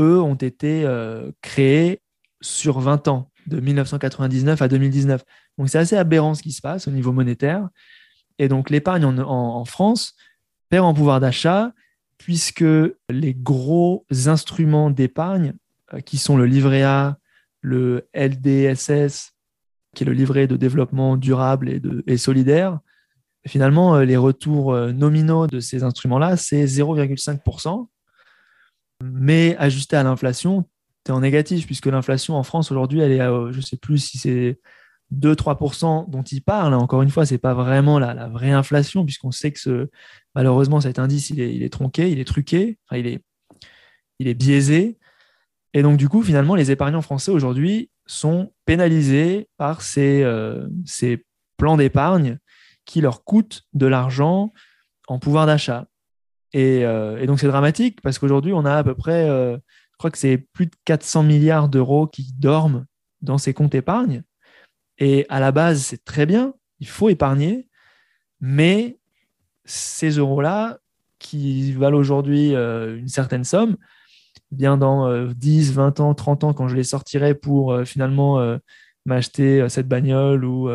[0.00, 2.00] eux, ont été euh, créés
[2.40, 5.24] sur 20 ans, de 1999 à 2019.
[5.58, 7.68] Donc c'est assez aberrant ce qui se passe au niveau monétaire.
[8.38, 10.14] Et donc l'épargne en France
[10.70, 11.72] perd en pouvoir d'achat
[12.18, 12.64] puisque
[13.10, 15.52] les gros instruments d'épargne,
[15.92, 17.18] euh, qui sont le livret A,
[17.60, 19.33] le LDSS,
[19.94, 22.80] qui est le livret de développement durable et, solidaire,
[23.46, 27.88] finalement, euh, les retours euh, nominaux de ces instruments-là, c'est 0,5%.
[29.02, 30.64] Mais ajusté à l'inflation,
[31.04, 33.76] tu es en négatif, puisque l'inflation en France aujourd'hui, elle est à, je ne sais
[33.76, 34.58] plus si c'est
[35.12, 39.30] 2-3% dont il parle, encore une fois, ce n'est pas vraiment la, vraie inflation, puisqu'on
[39.30, 39.90] sait que
[40.34, 43.20] malheureusement, cet indice, il est, tronqué, il est truqué, il
[44.28, 44.98] est biaisé.
[45.74, 51.24] Et donc, du coup, finalement, les épargnants français aujourd'hui sont pénalisés par ces, euh, ces
[51.56, 52.38] plans d'épargne
[52.84, 54.52] qui leur coûtent de l'argent
[55.08, 55.86] en pouvoir d'achat.
[56.52, 60.10] Et, euh, donc, c'est dramatique parce qu'aujourd'hui, on a à peu près, euh, je crois
[60.10, 62.86] que c'est plus de 400 milliards d'euros qui dorment
[63.22, 64.22] dans ces comptes épargne.
[64.98, 66.54] Et à la base, c'est très bien.
[66.80, 67.68] il faut épargner,
[68.40, 68.98] mais
[69.64, 70.78] ces euros-là,
[71.18, 73.76] qui valent aujourd'hui une certaine somme,
[74.54, 78.58] bien dans 10, 20 ans, 30 ans, quand je les sortirai pour finalement
[79.06, 80.68] m'acheter cette bagnole ou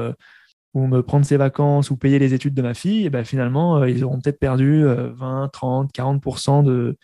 [0.74, 3.78] ou me prendre ses vacances ou payer les études de ma fille, et ben finalement,
[3.78, 6.98] euh, ils auront peut-être perdu 20, 30, 40% de,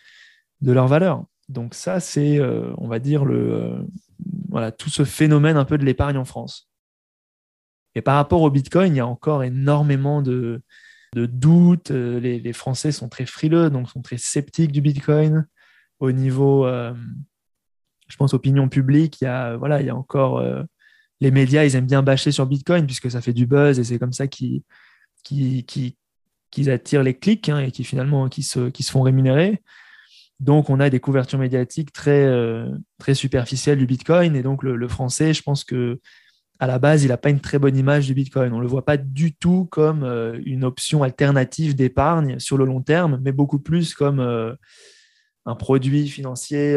[0.60, 1.24] de leur valeur.
[1.48, 3.78] Donc ça, c'est, euh, on va dire, le, euh,
[4.48, 6.68] voilà, tout ce phénomène un peu de l'épargne en France.
[7.94, 10.62] Et par rapport au Bitcoin, il y a encore énormément de,
[11.14, 11.90] de doutes.
[11.90, 15.46] Les, les, Français sont très frileux, donc sont très sceptiques du Bitcoin.
[16.00, 20.44] Au niveau, je pense, opinion publique, il y a, voilà, il y a encore
[21.20, 23.98] les médias, ils aiment bien bâcher sur Bitcoin puisque ça fait du buzz et c'est
[23.98, 24.62] comme ça qu'ils
[26.68, 29.62] attirent les clics hein, et qui finalement se, se font rémunérer.
[30.38, 34.36] Donc, on a des couvertures médiatiques très, euh, très superficielles du Bitcoin.
[34.36, 35.98] Et donc, le, français, je pense que
[36.58, 38.52] à la base, il n'a pas une très bonne image du Bitcoin.
[38.52, 42.64] On ne le voit pas du tout comme euh, une option alternative d'épargne sur le
[42.64, 44.54] long terme, mais beaucoup plus comme euh,
[45.46, 46.76] un produit financier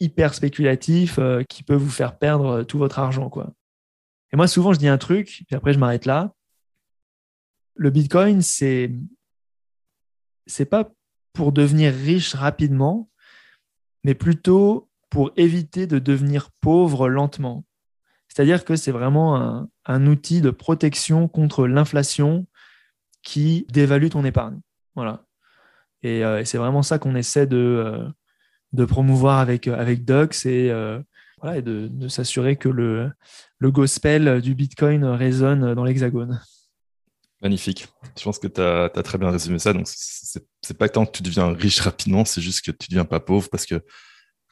[0.00, 1.18] hyper spéculatif
[1.48, 3.28] qui peut vous faire perdre tout votre argent.
[3.28, 3.52] Quoi.
[4.32, 6.34] Et moi, souvent, je dis un truc, puis après, je m'arrête là.
[7.74, 8.92] Le Bitcoin, c'est
[10.46, 10.90] c'est pas
[11.32, 13.10] pour devenir riche rapidement,
[14.02, 17.64] mais plutôt pour éviter de devenir pauvre lentement.
[18.28, 22.46] C'est-à-dire que c'est vraiment un, un, outil de protection contre l'inflation
[23.22, 24.60] qui dévalue ton épargne.
[24.94, 25.24] Voilà.
[26.02, 28.08] Et, euh, c'est vraiment ça qu'on essaie de, euh,
[28.72, 31.00] de promouvoir avec, avec Dux et, euh,
[31.40, 33.10] voilà, et de, s'assurer que le,
[33.58, 36.40] le gospel du Bitcoin résonne dans l'hexagone.
[37.42, 37.86] Magnifique.
[38.18, 39.72] Je pense que tu as, très bien résumé ça.
[39.72, 43.20] Donc, c'est pas tant que tu deviens riche rapidement, c'est juste que tu deviens pas
[43.20, 43.80] pauvre parce que,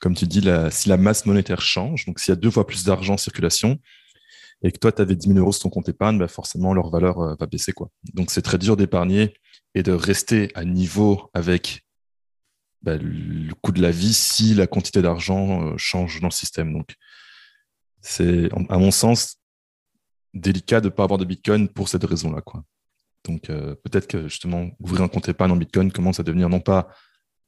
[0.00, 2.84] comme tu dis, si la masse monétaire change, donc s'il y a deux fois plus
[2.84, 3.80] d'argent en circulation
[4.62, 6.90] et que toi, tu avais 10 000 euros sur ton compte épargne, bah forcément, leur
[6.90, 7.72] valeur euh, va baisser.
[7.72, 7.90] Quoi.
[8.14, 9.34] Donc, c'est très dur d'épargner
[9.74, 11.84] et de rester à niveau avec
[12.82, 16.72] bah, le coût de la vie si la quantité d'argent euh, change dans le système.
[16.72, 16.94] Donc,
[18.00, 19.38] c'est, à mon sens,
[20.34, 22.42] délicat de ne pas avoir de Bitcoin pour cette raison-là.
[23.24, 26.60] Donc, euh, peut-être que justement, ouvrir un compte épargne en Bitcoin commence à devenir non
[26.60, 26.88] pas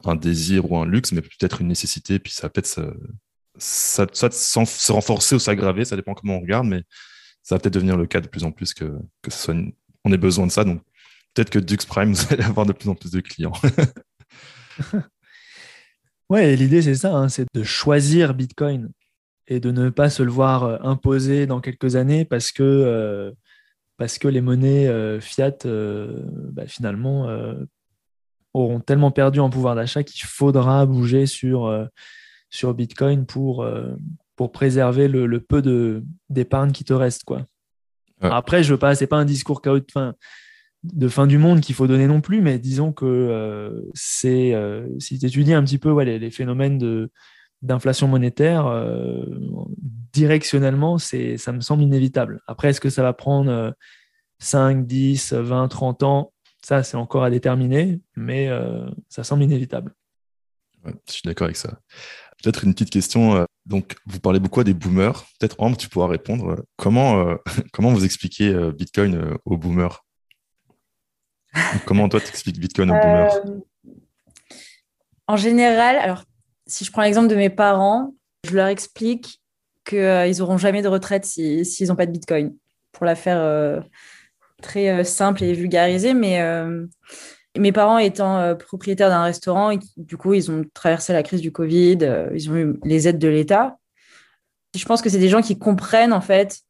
[0.04, 2.18] un désir ou un luxe, mais peut-être une nécessité.
[2.18, 2.96] Puis ça va peut-être
[3.58, 6.82] ça, soit se renforcer ou s'aggraver, ça dépend comment on regarde, mais
[7.42, 9.54] ça va peut-être devenir le cas de plus en plus que, que soit
[10.04, 10.64] on ait besoin de ça.
[10.64, 10.82] Donc,
[11.38, 13.52] peut-être que Dux Prime, vous allez avoir de plus en plus de clients.
[16.30, 18.90] ouais, l'idée, c'est ça, hein, c'est de choisir Bitcoin
[19.46, 23.30] et de ne pas se le voir euh, imposer dans quelques années parce que, euh,
[23.96, 27.28] parce que les monnaies euh, fiat, bah, finalement,
[28.52, 31.88] auront tellement perdu en pouvoir d'achat qu'il faudra bouger sur,
[32.50, 33.66] sur Bitcoin pour,
[34.36, 37.24] pour préserver le, peu d'épargne qui te reste.
[37.24, 37.46] Quoi.
[38.20, 40.14] Après, je veux pas, c'est pas un discours fin,
[40.84, 44.54] de fin du monde qu'il faut donner non plus, mais disons que c'est
[44.98, 47.08] si tu étudies un petit peu les, phénomènes
[47.62, 49.24] d'inflation monétaire, euh,
[50.12, 52.40] directionnellement, c'est, ça me semble inévitable.
[52.46, 53.74] Après, est-ce que ça va prendre
[54.38, 56.32] 5, 10, 20, 30 ans?
[56.62, 59.94] Ça, c'est encore à déterminer, mais euh, ça semble inévitable.
[60.84, 61.80] je suis d'accord avec ça.
[62.42, 63.36] Peut-être une petite question.
[63.36, 65.24] Euh, donc, vous parlez beaucoup des boomers.
[65.38, 66.64] Peut-être, Ambre, tu pourras répondre.
[66.76, 67.36] Comment,
[67.72, 70.04] comment vous expliquez Bitcoin aux boomers?
[71.86, 73.40] Comment toi, tu expliques Bitcoin aux boomers
[75.26, 76.24] En général, alors
[76.66, 78.14] si je prends l'exemple de mes parents,
[78.46, 79.40] je leur explique
[79.84, 82.54] qu'ils euh, n'auront jamais de retraite s'ils n'ont pas de Bitcoin,
[82.92, 83.80] pour la faire euh,
[84.62, 86.14] très euh, simple et vulgarisée.
[86.14, 86.40] Mais
[87.56, 91.50] mes parents étant propriétaires d'un restaurant, et du coup, ils ont traversé la crise du
[91.50, 91.98] Covid,
[92.32, 93.78] ils ont eu les aides de l'État.
[94.76, 96.60] Je pense que c'est des gens qui comprennent en fait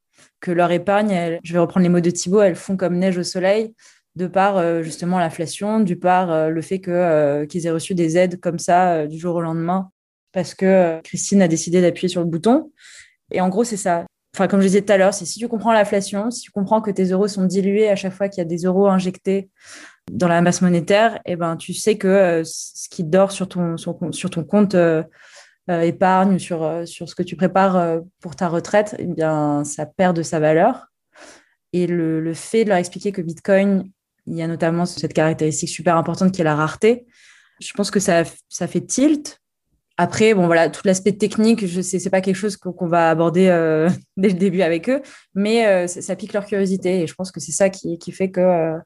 [0.40, 3.24] que leur épargne, je vais reprendre les mots de Thibault, elles font comme neige au
[3.24, 3.74] soleil
[4.18, 7.94] de par euh, justement l'inflation, du par euh, le fait que, euh, qu'ils aient reçu
[7.94, 9.90] des aides comme ça du jour au lendemain
[10.32, 12.70] parce que Christine a décidé d'appuyer sur le bouton.
[13.30, 14.04] Et en gros, c'est ça.
[14.36, 16.82] Enfin, comme je disais tout à l'heure, c'est si tu comprends l'inflation, si tu comprends
[16.82, 19.48] que tes euros sont dilués à chaque fois qu'il y a des euros injectés
[20.12, 24.30] dans la masse monétaire, eh ben, tu sais que ce qui dort sur ton, sur,
[24.30, 24.76] ton compte
[25.68, 30.14] épargne ou sur, sur ce que tu prépares pour ta retraite, eh bien, ça perd
[30.14, 30.88] de sa valeur.
[31.72, 33.90] Et le, le, fait de leur expliquer que Bitcoin
[34.28, 37.06] il y a notamment cette caractéristique super importante qui est la rareté.
[37.60, 39.40] Je pense que ça, ça fait tilt.
[39.96, 43.48] Après, bon, voilà, tout l'aspect technique, je sais, c'est pas quelque chose qu'on va aborder
[43.48, 45.02] euh, dès le début avec eux,
[45.34, 47.02] mais euh, ça, pique leur curiosité.
[47.02, 48.78] Et je pense que c'est ça qui, fait que, euh,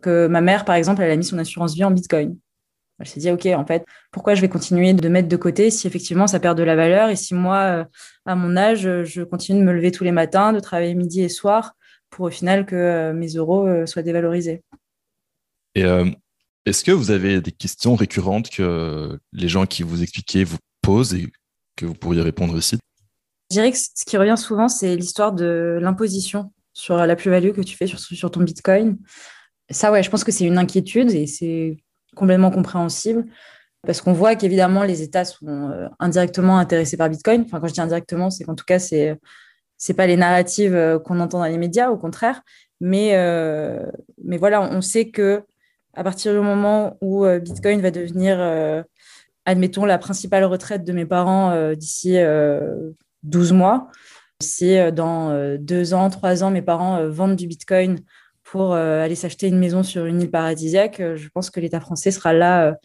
[0.00, 2.36] que ma mère, par exemple, elle a mis son assurance vie en Bitcoin.
[3.00, 5.88] Elle s'est dit, OK, en fait, pourquoi je vais continuer de mettre de côté si
[5.88, 7.88] effectivement ça perd de la valeur et si moi,
[8.24, 11.28] à mon âge, je continue de me lever tous les matins, de travailler midi et
[11.28, 11.74] soir
[12.14, 14.62] pour au final que mes euros soient dévalorisés.
[15.74, 15.82] Et
[16.64, 21.14] est-ce que vous avez des questions récurrentes que les gens qui vous expliquaient vous posent
[21.14, 21.32] et
[21.76, 22.78] que vous pourriez répondre aussi?
[23.50, 27.60] Je dirais que ce qui revient souvent, c'est l'histoire de l'imposition sur la plus-value que
[27.60, 28.98] tu fais sur, sur ton Bitcoin.
[29.70, 31.76] Ça, ouais, je pense que c'est une inquiétude et c'est
[32.14, 33.26] complètement compréhensible
[33.86, 37.42] parce qu'on voit qu'évidemment, les États sont euh, indirectement intéressés par Bitcoin.
[37.42, 39.18] Enfin, quand je dis indirectement, c'est qu'en tout cas, c'est
[39.84, 42.40] c'est pas les narratives euh, qu'on entend dans les médias, au contraire.
[42.80, 43.84] Mais, euh,
[44.24, 45.42] mais voilà, on sait que
[45.92, 48.40] à partir du moment où Bitcoin va devenir,
[49.44, 52.16] admettons, la principale retraite de mes parents d'ici
[53.22, 53.86] 12 mois,
[54.42, 58.00] si dans deux ans, trois ans, mes parents vendent du Bitcoin
[58.42, 62.32] pour aller s'acheter une maison sur une île paradisiaque, je pense que l'État français sera
[62.32, 62.76] là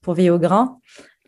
[0.00, 0.80] pour veiller au grain.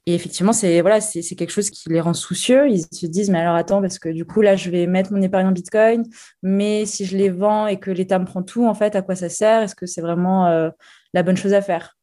[0.08, 2.68] Et effectivement, c'est voilà, c'est quelque chose qui les rend soucieux.
[2.70, 5.20] Ils se disent, mais alors attends, parce que du coup, là, je vais mettre mon
[5.20, 6.04] épargne en Bitcoin,
[6.44, 9.16] mais si je les vends et que l'État me prend tout, en fait, à quoi
[9.16, 9.62] ça sert?
[9.62, 10.70] Est-ce que c'est vraiment euh,
[11.12, 11.96] la bonne chose à faire?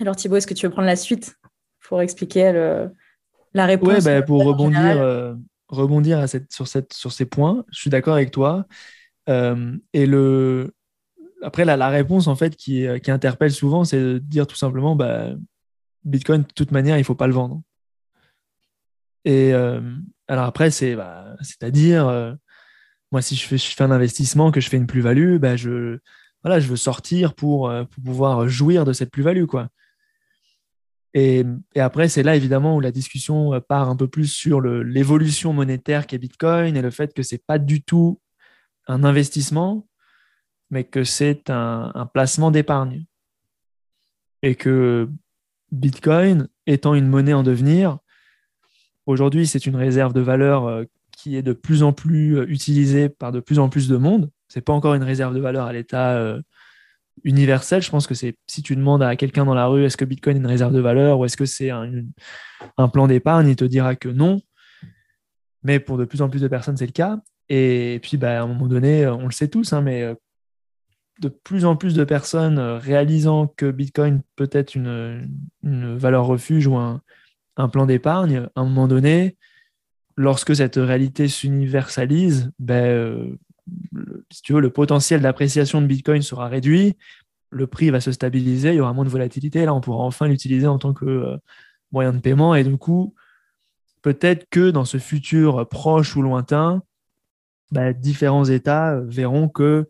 [0.00, 1.36] Alors Thibaut, est-ce que tu veux prendre la suite
[1.86, 2.52] pour expliquer
[3.52, 5.34] la réponse Oui, bah, pour rebondir, euh,
[5.68, 8.64] rebondir à cette, sur, cette, sur ces points, je suis d'accord avec toi.
[9.28, 10.74] Euh, et le,
[11.42, 14.96] après, la, la réponse, en fait, qui, qui interpelle souvent, c'est de dire tout simplement,
[14.96, 15.34] bah,
[16.04, 17.62] Bitcoin, de toute manière, il ne faut pas le vendre.
[19.24, 19.80] Et euh,
[20.28, 22.34] alors après, c'est bah, à dire euh,
[23.10, 25.98] moi, si je fais, je un investissement, que je fais une plus-value, bah, je,
[26.44, 29.44] veux sortir pour, euh, pour pouvoir jouir de cette plus-value.
[31.14, 31.44] Et,
[31.76, 36.18] après, c'est là évidemment où la discussion part un peu plus sur l'évolution monétaire qu'est
[36.18, 38.20] Bitcoin et le fait que ce n'est pas du tout
[38.88, 39.86] un investissement,
[40.70, 43.06] mais que c'est un placement d'épargne.
[44.42, 45.08] Et que
[45.74, 47.98] Bitcoin étant une monnaie en devenir,
[49.06, 50.84] aujourd'hui c'est une réserve de valeur euh,
[51.16, 54.30] qui est de plus en plus euh, utilisée par de plus en plus de monde.
[54.48, 56.40] Ce n'est pas encore une réserve de valeur à l'état euh,
[57.24, 57.82] universel.
[57.82, 60.36] Je pense que c'est si tu demandes à quelqu'un dans la rue est-ce que Bitcoin
[60.36, 63.96] est une réserve de valeur ou est-ce que c'est un, plan d'épargne, il te dira
[63.96, 64.40] que non.
[65.64, 67.18] Mais pour de plus en plus de personnes, c'est le cas.
[67.48, 70.14] Et puis, bah, à un moment donné, on le sait tous, hein, mais
[71.20, 75.28] de plus en plus de personnes euh, réalisant que Bitcoin peut être une,
[75.62, 77.00] valeur refuge ou un,
[77.72, 79.36] plan d'épargne, à un moment donné,
[80.16, 83.38] lorsque cette réalité s'universalise, ben, euh,
[84.48, 86.96] le, potentiel d'appréciation de Bitcoin sera réduit,
[87.50, 90.26] le prix va se stabiliser, il y aura moins de volatilité, là on pourra enfin
[90.26, 91.36] l'utiliser en tant que euh,
[91.92, 93.14] moyen de paiement, et du coup,
[94.02, 96.82] peut-être que dans ce futur proche ou lointain,
[97.70, 99.86] ben, différents États verront que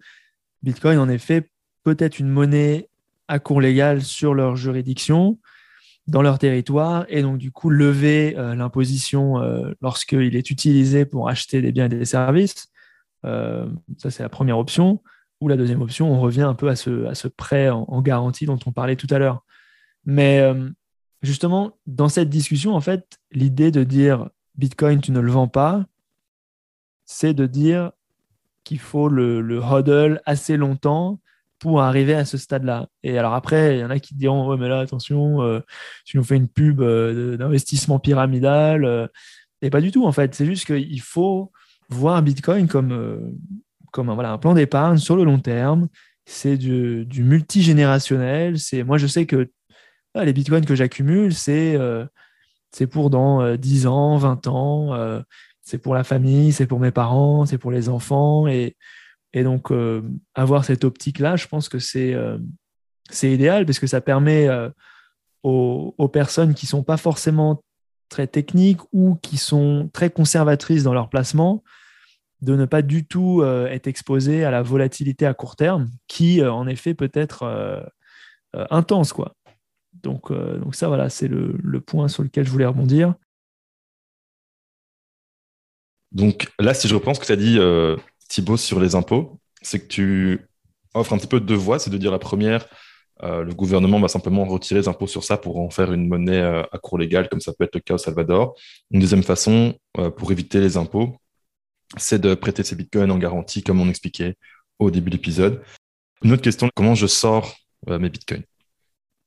[0.64, 1.50] Bitcoin, en effet,
[1.82, 2.88] peut être une monnaie
[3.28, 5.38] à cours légal sur leur juridiction,
[6.06, 11.28] dans leur territoire, et donc du coup lever euh, l'imposition euh, lorsqu'il est utilisé pour
[11.28, 12.68] acheter des biens et des services.
[13.26, 15.02] Euh, ça, c'est la première option.
[15.40, 18.46] Ou la deuxième option, on revient un peu à ce, à ce prêt en, garantie
[18.46, 19.44] dont on parlait tout à l'heure.
[20.06, 20.42] Mais
[21.20, 25.84] justement, dans cette discussion, en fait, l'idée de dire Bitcoin, tu ne le vends pas,
[27.04, 27.90] c'est de dire
[28.64, 31.20] qu'il faut le, le hodl assez longtemps
[31.64, 32.88] pour arriver à ce stade-là.
[33.02, 35.60] Et alors après, il y en a qui diront, ouais, mais là, attention, euh,
[36.04, 38.84] tu nous fais une pub euh, d'investissement pyramidal.
[38.84, 39.06] Euh.
[39.62, 40.34] et pas du tout, en fait.
[40.34, 41.52] C'est juste qu'il faut
[41.88, 43.34] voir Bitcoin comme,
[43.92, 45.88] comme un, voilà, un plan d'épargne sur le long terme.
[46.26, 48.56] C'est du, du multigénérationnel.
[48.84, 49.50] Moi, je sais que
[50.14, 51.78] les Bitcoins que j'accumule, c'est,
[52.72, 55.22] c'est pour dans 10 ans, 20 ans
[55.64, 58.46] c'est pour la famille, c'est pour mes parents, c'est pour les enfants.
[58.46, 58.76] Et,
[59.34, 60.02] donc, euh,
[60.34, 62.38] avoir cette optique-là, je pense que c'est euh,
[63.22, 64.70] idéal parce que ça permet euh,
[65.42, 67.64] aux, personnes qui ne sont pas forcément
[68.10, 71.64] très techniques ou qui sont très conservatrices dans leur placement
[72.42, 76.66] de ne pas du tout être exposées à la volatilité à court terme qui, en
[76.66, 77.90] effet, peut être
[78.52, 79.14] intense.
[79.14, 79.34] Quoi.
[79.94, 80.28] Donc,
[80.72, 83.14] ça, voilà, c'est le point sur lequel je voulais rebondir.
[86.14, 87.96] Donc là, si je reprends ce que tu as dit, euh,
[88.28, 90.48] Thibaut, sur les impôts, c'est que tu
[90.94, 91.78] offres un petit peu deux voies.
[91.78, 92.66] C'est de dire la première,
[93.24, 96.40] euh, le gouvernement va simplement retirer les impôts sur ça pour en faire une monnaie
[96.40, 98.54] euh, à cours légal, comme ça peut être le cas au Salvador.
[98.92, 99.74] Une deuxième façon,
[100.16, 101.16] pour éviter les impôts,
[101.96, 104.36] c'est de prêter ses bitcoins en garantie, comme on expliquait
[104.78, 105.62] au début de l'épisode.
[106.22, 107.54] Une autre question, comment je sors
[107.86, 108.42] mes bitcoins?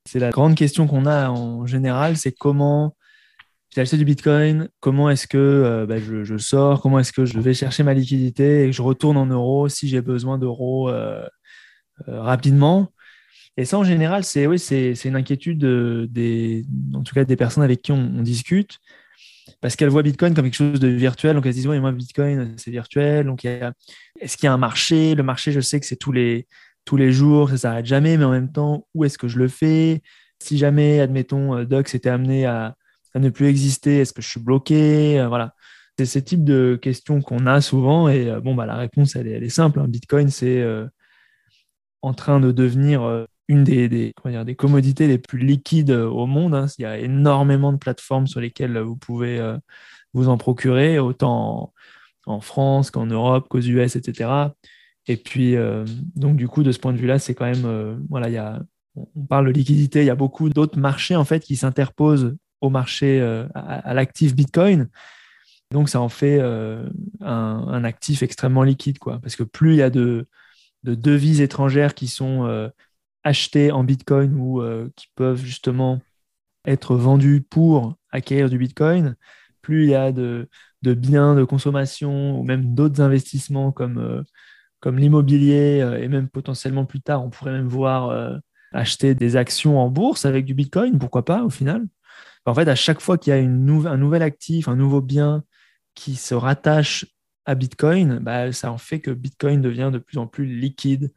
[0.05, 2.96] C'est la grande question qu'on a en général, c'est comment
[3.83, 7.53] j'ai du Bitcoin, comment est-ce que euh, bah, je, sors, comment est-ce que je vais
[7.53, 11.25] chercher ma liquidité et que je retourne en euros si j'ai besoin d'euros euh,
[12.07, 12.91] euh, rapidement.
[13.57, 14.57] Et ça, en général, c'est oui,
[15.05, 15.59] une inquiétude
[16.11, 18.77] des, en tout cas des personnes avec qui on, discute.
[19.61, 21.35] parce qu'elles voient Bitcoin comme quelque chose de virtuel.
[21.35, 23.25] Donc elles se disent, oui, moi, Bitcoin, c'est virtuel.
[23.25, 25.15] Donc est-ce qu'il y a un marché?
[25.15, 26.47] Le marché, je sais que c'est tous les,
[26.85, 29.47] tous les jours, ça s'arrête jamais, mais en même temps, où est-ce que je le
[29.47, 30.01] fais?
[30.39, 32.75] Si jamais, admettons, Docs était amené à,
[33.19, 35.53] ne plus exister, est-ce que je suis bloqué Voilà.
[35.97, 38.07] C'est ce type de questions qu'on a souvent.
[38.07, 39.79] Et bon, bah, la réponse, elle est, simple.
[39.79, 39.87] Hein.
[39.87, 40.63] Bitcoin, c'est
[42.01, 46.25] en train de devenir une des, des, dire, des, commodités les plus liquides euh, au
[46.25, 46.53] monde.
[46.55, 46.65] Hein.
[46.77, 49.57] Il y a énormément de plateformes sur lesquelles vous pouvez euh,
[50.13, 51.73] vous en procurer, autant
[52.25, 54.29] en, France qu'en Europe, qu'aux US, etc.
[55.07, 58.27] Et puis, euh, donc du coup, de ce point de vue-là, c'est quand même, voilà,
[58.29, 58.61] il y a,
[58.95, 62.69] on parle de liquidité, il y a beaucoup d'autres marchés en fait qui s'interposent au
[62.69, 63.21] marché,
[63.53, 64.89] à, l'actif Bitcoin.
[65.71, 66.89] Donc, ça en fait un,
[67.21, 69.19] un, actif extrêmement liquide, quoi.
[69.21, 70.27] Parce que plus il y a de,
[70.83, 72.71] de devises étrangères qui sont
[73.27, 75.99] acheter en Bitcoin ou euh, qui peuvent justement
[76.65, 79.15] être vendus pour acquérir du Bitcoin,
[79.61, 80.47] plus il y a de,
[80.81, 84.23] biens de consommation ou même d'autres investissements comme, euh,
[84.79, 88.39] comme l'immobilier euh, et même potentiellement plus tard, on pourrait même voir
[88.71, 91.85] acheter des actions en bourse avec du Bitcoin, pourquoi pas au final.
[92.47, 95.43] En fait, à chaque fois qu'il y a un nouvel actif, un nouveau bien
[95.95, 97.05] qui se rattache
[97.45, 101.11] à Bitcoin, bah, ça en fait que Bitcoin devient de plus en plus liquide,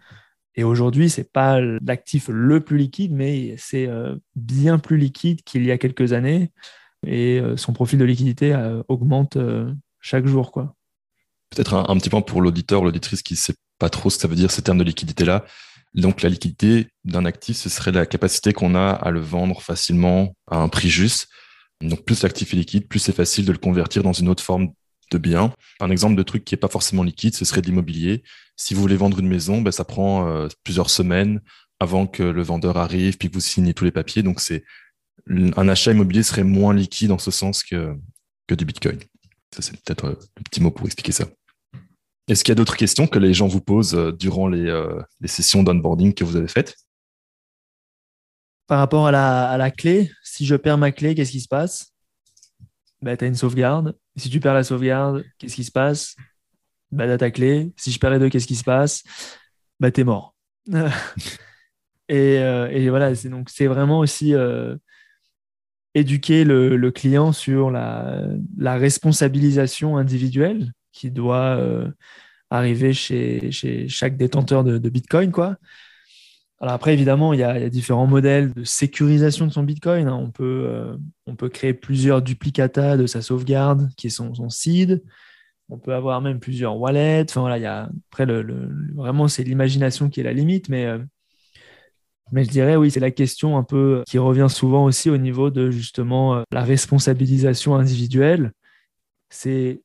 [0.57, 5.43] et aujourd'hui, ce n'est pas l'actif le plus liquide, mais c'est euh, bien plus liquide
[5.43, 6.53] qu'il y a quelques années.
[7.07, 9.39] Et euh, son profil de liquidité euh, augmente
[10.01, 10.53] chaque jour.
[11.51, 14.29] Peut-être un, petit point pour l'auditeur, l'auditrice qui ne sait pas trop ce que ça
[14.29, 15.45] veut dire, ces termes de liquidité-là.
[15.95, 20.35] Donc la liquidité d'un actif, ce serait la capacité qu'on a à le vendre facilement
[20.51, 21.29] à un prix juste.
[21.81, 24.69] Donc plus l'actif est liquide, plus c'est facile de le convertir dans une autre forme
[25.11, 25.53] de biens.
[25.81, 28.23] Un exemple de truc qui n'est pas forcément liquide, ce serait de l'immobilier.
[28.57, 31.41] Si vous voulez vendre une maison, ben, ça prend euh, plusieurs semaines
[31.81, 34.23] avant que le vendeur arrive, puis que vous signez tous les papiers.
[34.23, 34.65] Donc, c'est
[35.29, 37.95] un achat immobilier serait moins liquide en ce sens que,
[38.47, 38.99] que du Bitcoin.
[39.55, 41.27] Ça, c'est peut-être euh, un petit mot pour expliquer ça.
[42.31, 44.73] Est-ce qu'il y a d'autres questions que les gens vous posent euh, durant les,
[45.21, 46.77] les sessions d'onboarding que vous avez faites?
[48.71, 51.93] Par rapport à la, clé, si je perds ma clé, qu'est-ce qui se passe?
[53.03, 53.97] Bah, Tu une sauvegarde.
[54.15, 56.15] Si tu perds la sauvegarde, qu'est-ce qui se passe?
[56.93, 57.73] Bah, tu ta clé.
[57.77, 59.03] Si je perds les deux, qu'est-ce qui se passe?
[59.81, 60.37] Bah, es mort.
[62.09, 64.77] et, euh, et, voilà, c'est donc c'est vraiment aussi euh,
[65.95, 68.29] éduquer le, client sur la,
[68.77, 71.89] responsabilisation individuelle qui doit euh,
[72.51, 75.57] arriver chez, chez, chaque détenteur de, Bitcoin, quoi.
[76.61, 80.09] Alors après, évidemment, il y, a, différents modèles de sécurisation de son Bitcoin.
[80.09, 80.15] Hein.
[80.15, 84.51] On, peut, euh, on peut créer plusieurs duplicata de sa sauvegarde, qui est son, son
[84.51, 85.03] seed.
[85.71, 87.25] On peut avoir même plusieurs wallets.
[87.31, 90.69] Enfin, voilà, il y a, après, le, vraiment, c'est l'imagination qui est la limite.
[90.69, 90.99] Mais, euh,
[92.33, 95.51] mais je dirais, oui, c'est la question un peu qui revient souvent aussi au niveau
[95.51, 98.53] de justement la responsabilisation individuelle.
[99.31, 99.83] C'est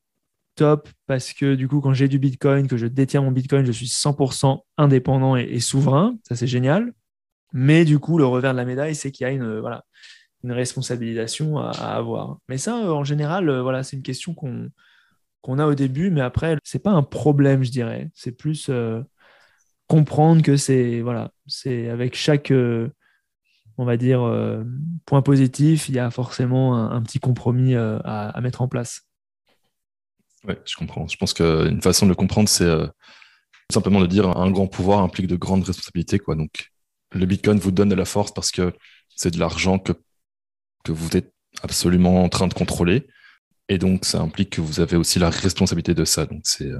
[0.55, 3.71] top parce que du coup, quand j'ai du Bitcoin, que je détiens mon Bitcoin, je
[3.71, 6.17] suis 100% indépendant et, souverain.
[6.27, 6.93] Ça, c'est génial.
[7.53, 9.83] Mais du coup, le revers de la médaille, c'est qu'il y a une, voilà,
[10.43, 12.39] une responsabilisation à, avoir.
[12.49, 16.57] Mais ça, en général, euh, voilà, c'est une question qu'on a au début, mais après,
[16.63, 18.09] c'est pas un problème, je dirais.
[18.13, 19.01] C'est plus euh,
[19.87, 22.89] comprendre que c'est voilà, c'est avec chaque, euh,
[23.77, 24.21] on va dire,
[25.05, 29.04] point positif, il y a forcément un, petit compromis à, mettre en place.
[30.47, 31.07] Oui, je comprends.
[31.07, 32.87] Je pense qu'une façon de le comprendre, c'est euh,
[33.71, 36.19] simplement de dire un grand pouvoir implique de grandes responsabilités.
[36.27, 36.71] Donc,
[37.11, 38.73] le Bitcoin vous donne de la force parce que
[39.15, 39.93] c'est de l'argent que,
[40.83, 43.07] que vous êtes absolument en train de contrôler.
[43.69, 46.25] Et donc, ça implique que vous avez aussi la responsabilité de ça.
[46.25, 46.79] Donc, c'est euh,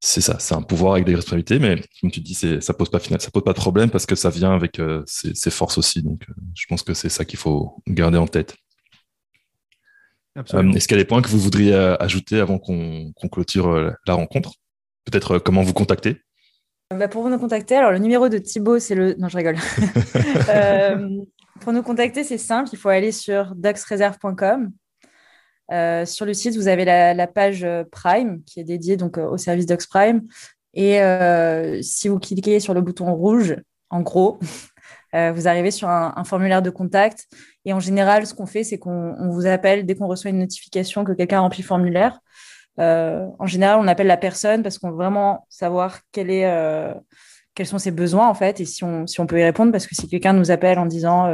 [0.00, 3.44] ça, c'est un pouvoir avec des responsabilités, mais comme tu dis, ça pose pas pose
[3.44, 6.02] pas de problème parce que ça vient avec euh, ses, forces aussi.
[6.02, 6.24] Donc,
[6.54, 8.56] je pense que c'est ça qu'il faut garder en tête.
[10.54, 13.68] Euh, est-ce qu'il y a des points que vous voudriez euh, ajouter avant qu'on clôture
[13.68, 14.54] euh, la rencontre?
[15.04, 16.22] Peut-être comment vous contacter?
[16.90, 19.14] Bah, Pour nous contacter, alors le numéro de Thibaut, c'est le.
[19.18, 19.56] Non, je rigole.
[21.60, 22.70] pour nous contacter, c'est simple.
[22.72, 24.70] Il faut aller sur duxreserve.com.
[26.06, 29.86] sur le site, vous avez la, page Prime qui est dédiée donc au service Dux
[29.88, 30.22] Prime.
[30.74, 31.00] Et
[31.82, 33.56] si vous cliquez sur le bouton rouge,
[33.90, 34.38] en gros,
[35.14, 37.26] euh, vous arrivez sur un, formulaire de contact.
[37.68, 41.04] Et en général, ce qu'on fait, c'est qu'on vous appelle dès qu'on reçoit une notification
[41.04, 42.18] que quelqu'un a rempli le formulaire.
[42.80, 46.94] Euh, en général, on appelle la personne parce qu'on veut vraiment savoir euh,
[47.54, 49.70] quels sont ses besoins, en fait, et si on, si on peut y répondre.
[49.70, 51.26] Parce que si quelqu'un nous appelle en disant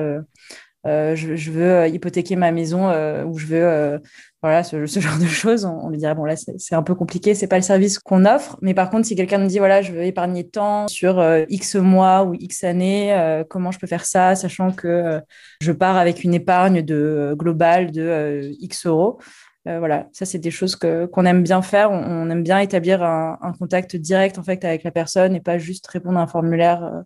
[0.85, 2.89] je, veux hypothéquer ma maison
[3.27, 4.03] ou je veux
[4.45, 7.47] voilà, ce, genre de choses, on, lui dirait bon là c'est un peu compliqué, c'est
[7.47, 8.59] pas le service qu'on offre.
[8.61, 11.77] Mais par contre, si quelqu'un me dit voilà, je veux épargner temps sur euh, X
[11.77, 15.21] mois ou X années, euh, comment je peux faire ça, sachant que euh,
[15.63, 19.19] je pars avec une épargne de globale de X euros.
[19.65, 21.91] voilà, ça c'est des choses qu'on aime bien faire.
[21.91, 25.87] On, aime bien établir un, contact direct en fait avec la personne et pas juste
[25.87, 27.03] répondre à un formulaire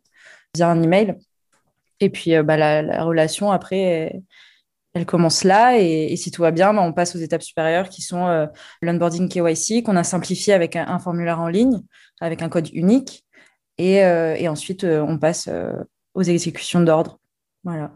[0.57, 1.15] via un email.
[2.01, 4.23] Et puis bah, la, la, relation après
[4.99, 8.03] elle commence là et, si tout va bien, ben, on passe aux étapes supérieures qui
[8.03, 8.47] sont euh,
[8.83, 11.83] l'onboarding KYC qu'on a simplifié avec un, formulaire en ligne,
[12.21, 13.25] avec un code unique.
[13.79, 15.49] Et, euh, ensuite, euh, on passe
[16.15, 17.19] aux exécutions d'ordre.
[17.63, 17.93] Voilà.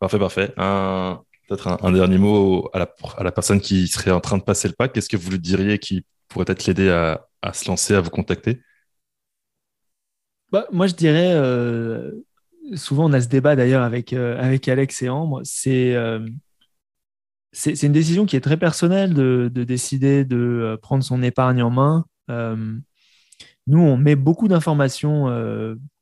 [0.00, 0.48] Parfait, parfait.
[1.48, 2.78] Peut-être un, dernier mot à
[3.22, 4.88] la, personne qui serait en train de passer le pas.
[4.88, 8.60] Qu'est-ce que vous lui diriez qui pourrait être l'aider à, se lancer, à vous contacter?
[10.50, 11.34] Bah, Moi, je dirais
[12.74, 16.26] souvent on a ce débat d'ailleurs avec, euh, avec Alex et Ambre, euh,
[17.52, 21.62] c'est une décision qui est très personnelle de, de décider de euh, prendre son épargne
[21.62, 22.04] en main.
[23.66, 25.28] nous, on met beaucoup d'informations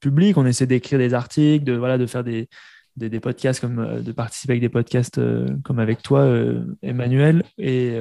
[0.00, 2.48] publiques, on essaie d'écrire des articles, de, voilà, de faire des,
[2.96, 5.20] des, des podcasts, comme, de participer avec des podcasts
[5.64, 6.26] comme avec toi,
[6.82, 7.42] Emmanuel.
[7.58, 7.98] Et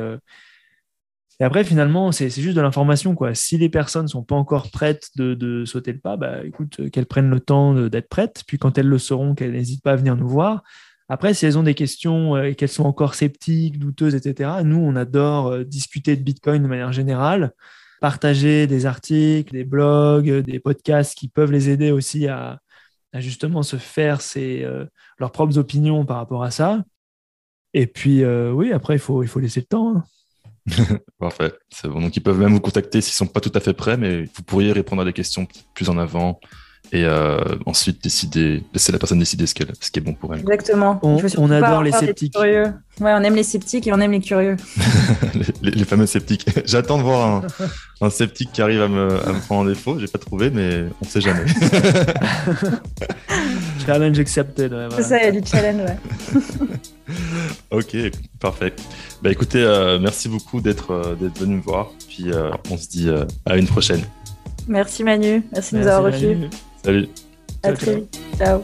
[1.40, 3.16] et après, finalement, c'est juste de l'information.
[3.34, 6.90] Si les personnes ne sont pas encore prêtes de, sauter le pas, bah, écoute, euh,
[6.90, 8.44] qu'elles prennent le temps d'être prêtes.
[8.46, 10.64] Puis quand elles le seront, qu'elles n'hésitent pas à venir nous voir.
[11.08, 14.80] Après, si elles ont des questions euh, et qu'elles sont encore sceptiques, douteuses, etc., nous,
[14.80, 17.54] on adore euh, discuter de Bitcoin de manière générale,
[18.02, 22.60] partager des articles, des blogs, des podcasts qui peuvent les aider aussi à,
[23.16, 24.20] justement se faire
[25.20, 26.84] leurs propres opinions par rapport à ça.
[27.74, 29.98] Et puis, oui, après, il faut, il faut laisser le temps.
[29.98, 30.04] Hein.
[31.20, 31.54] Parfait.
[31.86, 32.02] Bon.
[32.02, 34.44] Donc, ils peuvent même vous contacter s'ils sont pas tout à fait prêts, mais vous
[34.46, 36.40] pourriez répondre à des questions plus en avant
[36.92, 40.40] et euh, ensuite décider, laisser la personne décider ce, ce qui est bon pour elle.
[40.40, 41.00] Exactement.
[41.04, 42.36] On, adore les sceptiques.
[42.40, 42.64] Ouais,
[43.00, 44.58] on aime les sceptiques et on aime les curieux.
[45.62, 46.48] les, fameux sceptiques.
[46.66, 47.44] J'attends de voir
[48.02, 50.00] un, sceptique qui arrive à me, à me prendre en défaut.
[50.00, 51.46] J'ai pas trouvé, mais on sait jamais.
[53.86, 54.74] challenge accepted.
[54.96, 56.40] C'est ça, il y a du challenge, ouais.
[57.72, 57.98] ok,
[58.40, 58.74] parfait.
[59.22, 61.92] Bah écoutez, euh, merci beaucoup d'être euh, d'être venu me voir.
[62.08, 62.28] Puis
[62.70, 63.10] on se dit
[63.46, 64.02] à une prochaine.
[64.68, 66.38] Merci Manu, merci, de nous avoir reçus.
[66.84, 67.08] Salut.
[67.64, 68.20] À très vite.
[68.38, 68.62] Ciao.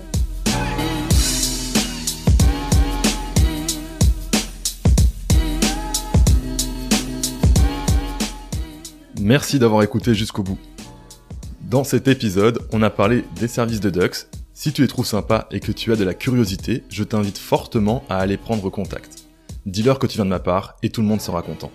[9.20, 10.60] Merci d'avoir écouté jusqu'au bout.
[11.62, 14.28] Dans cet épisode, on a parlé des services de Dux.
[14.58, 18.06] Si tu les trouves sympas et que tu as de la curiosité, je t'invite fortement
[18.08, 19.26] à aller prendre contact.
[19.66, 21.72] Dis-leur que tu viens de ma part et tout le monde sera content.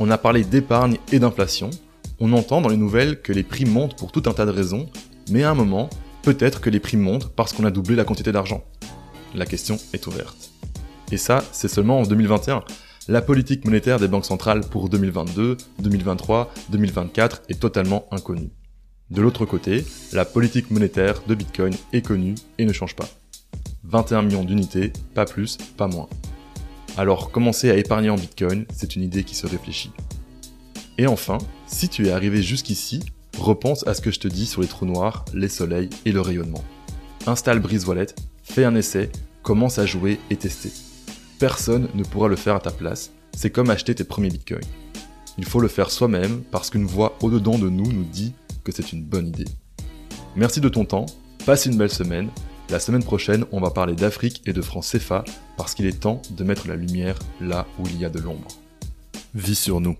[0.00, 1.70] On a parlé d'épargne et d'inflation.
[2.18, 4.88] On entend dans les nouvelles que les prix montent pour tout un tas de raisons
[5.30, 5.88] mais à un moment,
[6.22, 8.64] peut-être que les prix montent parce qu'on a doublé la quantité d'argent.
[9.32, 10.50] La question est ouverte.
[11.12, 12.64] Et ça, c'est seulement en 2021.
[13.06, 18.50] La politique monétaire des banques centrales pour 2022, 2023, 2024 est totalement inconnue.
[19.10, 23.08] De l'autre côté, la politique monétaire de Bitcoin est connue et ne change pas.
[23.84, 26.08] 21 millions d'unités, pas plus, pas moins.
[26.96, 29.92] Alors commencer à épargner en Bitcoin, c'est une idée qui se réfléchit.
[30.96, 31.36] Et enfin,
[31.66, 33.00] si tu es arrivé jusqu'ici,
[33.38, 36.22] repense à ce que je te dis sur les trous noirs, les soleils et le
[36.22, 36.64] rayonnement.
[37.26, 38.06] Installe Breeze Wallet,
[38.42, 39.10] fais un essai,
[39.42, 40.70] commence à jouer et tester.
[41.38, 44.64] Personne ne pourra le faire à ta place, c'est comme acheter tes premiers bitcoins.
[45.36, 48.32] Il faut le faire soi-même parce qu'une voix au-dedans de nous nous dit
[48.64, 49.46] que c'est une bonne idée.
[50.36, 51.06] Merci de ton temps,
[51.46, 52.28] passe une belle semaine.
[52.70, 55.24] La semaine prochaine, on va parler d'Afrique et de francs CFA
[55.56, 58.48] parce qu'il est temps de mettre la lumière là où il y a de l'ombre.
[59.34, 59.96] Vis sur nous.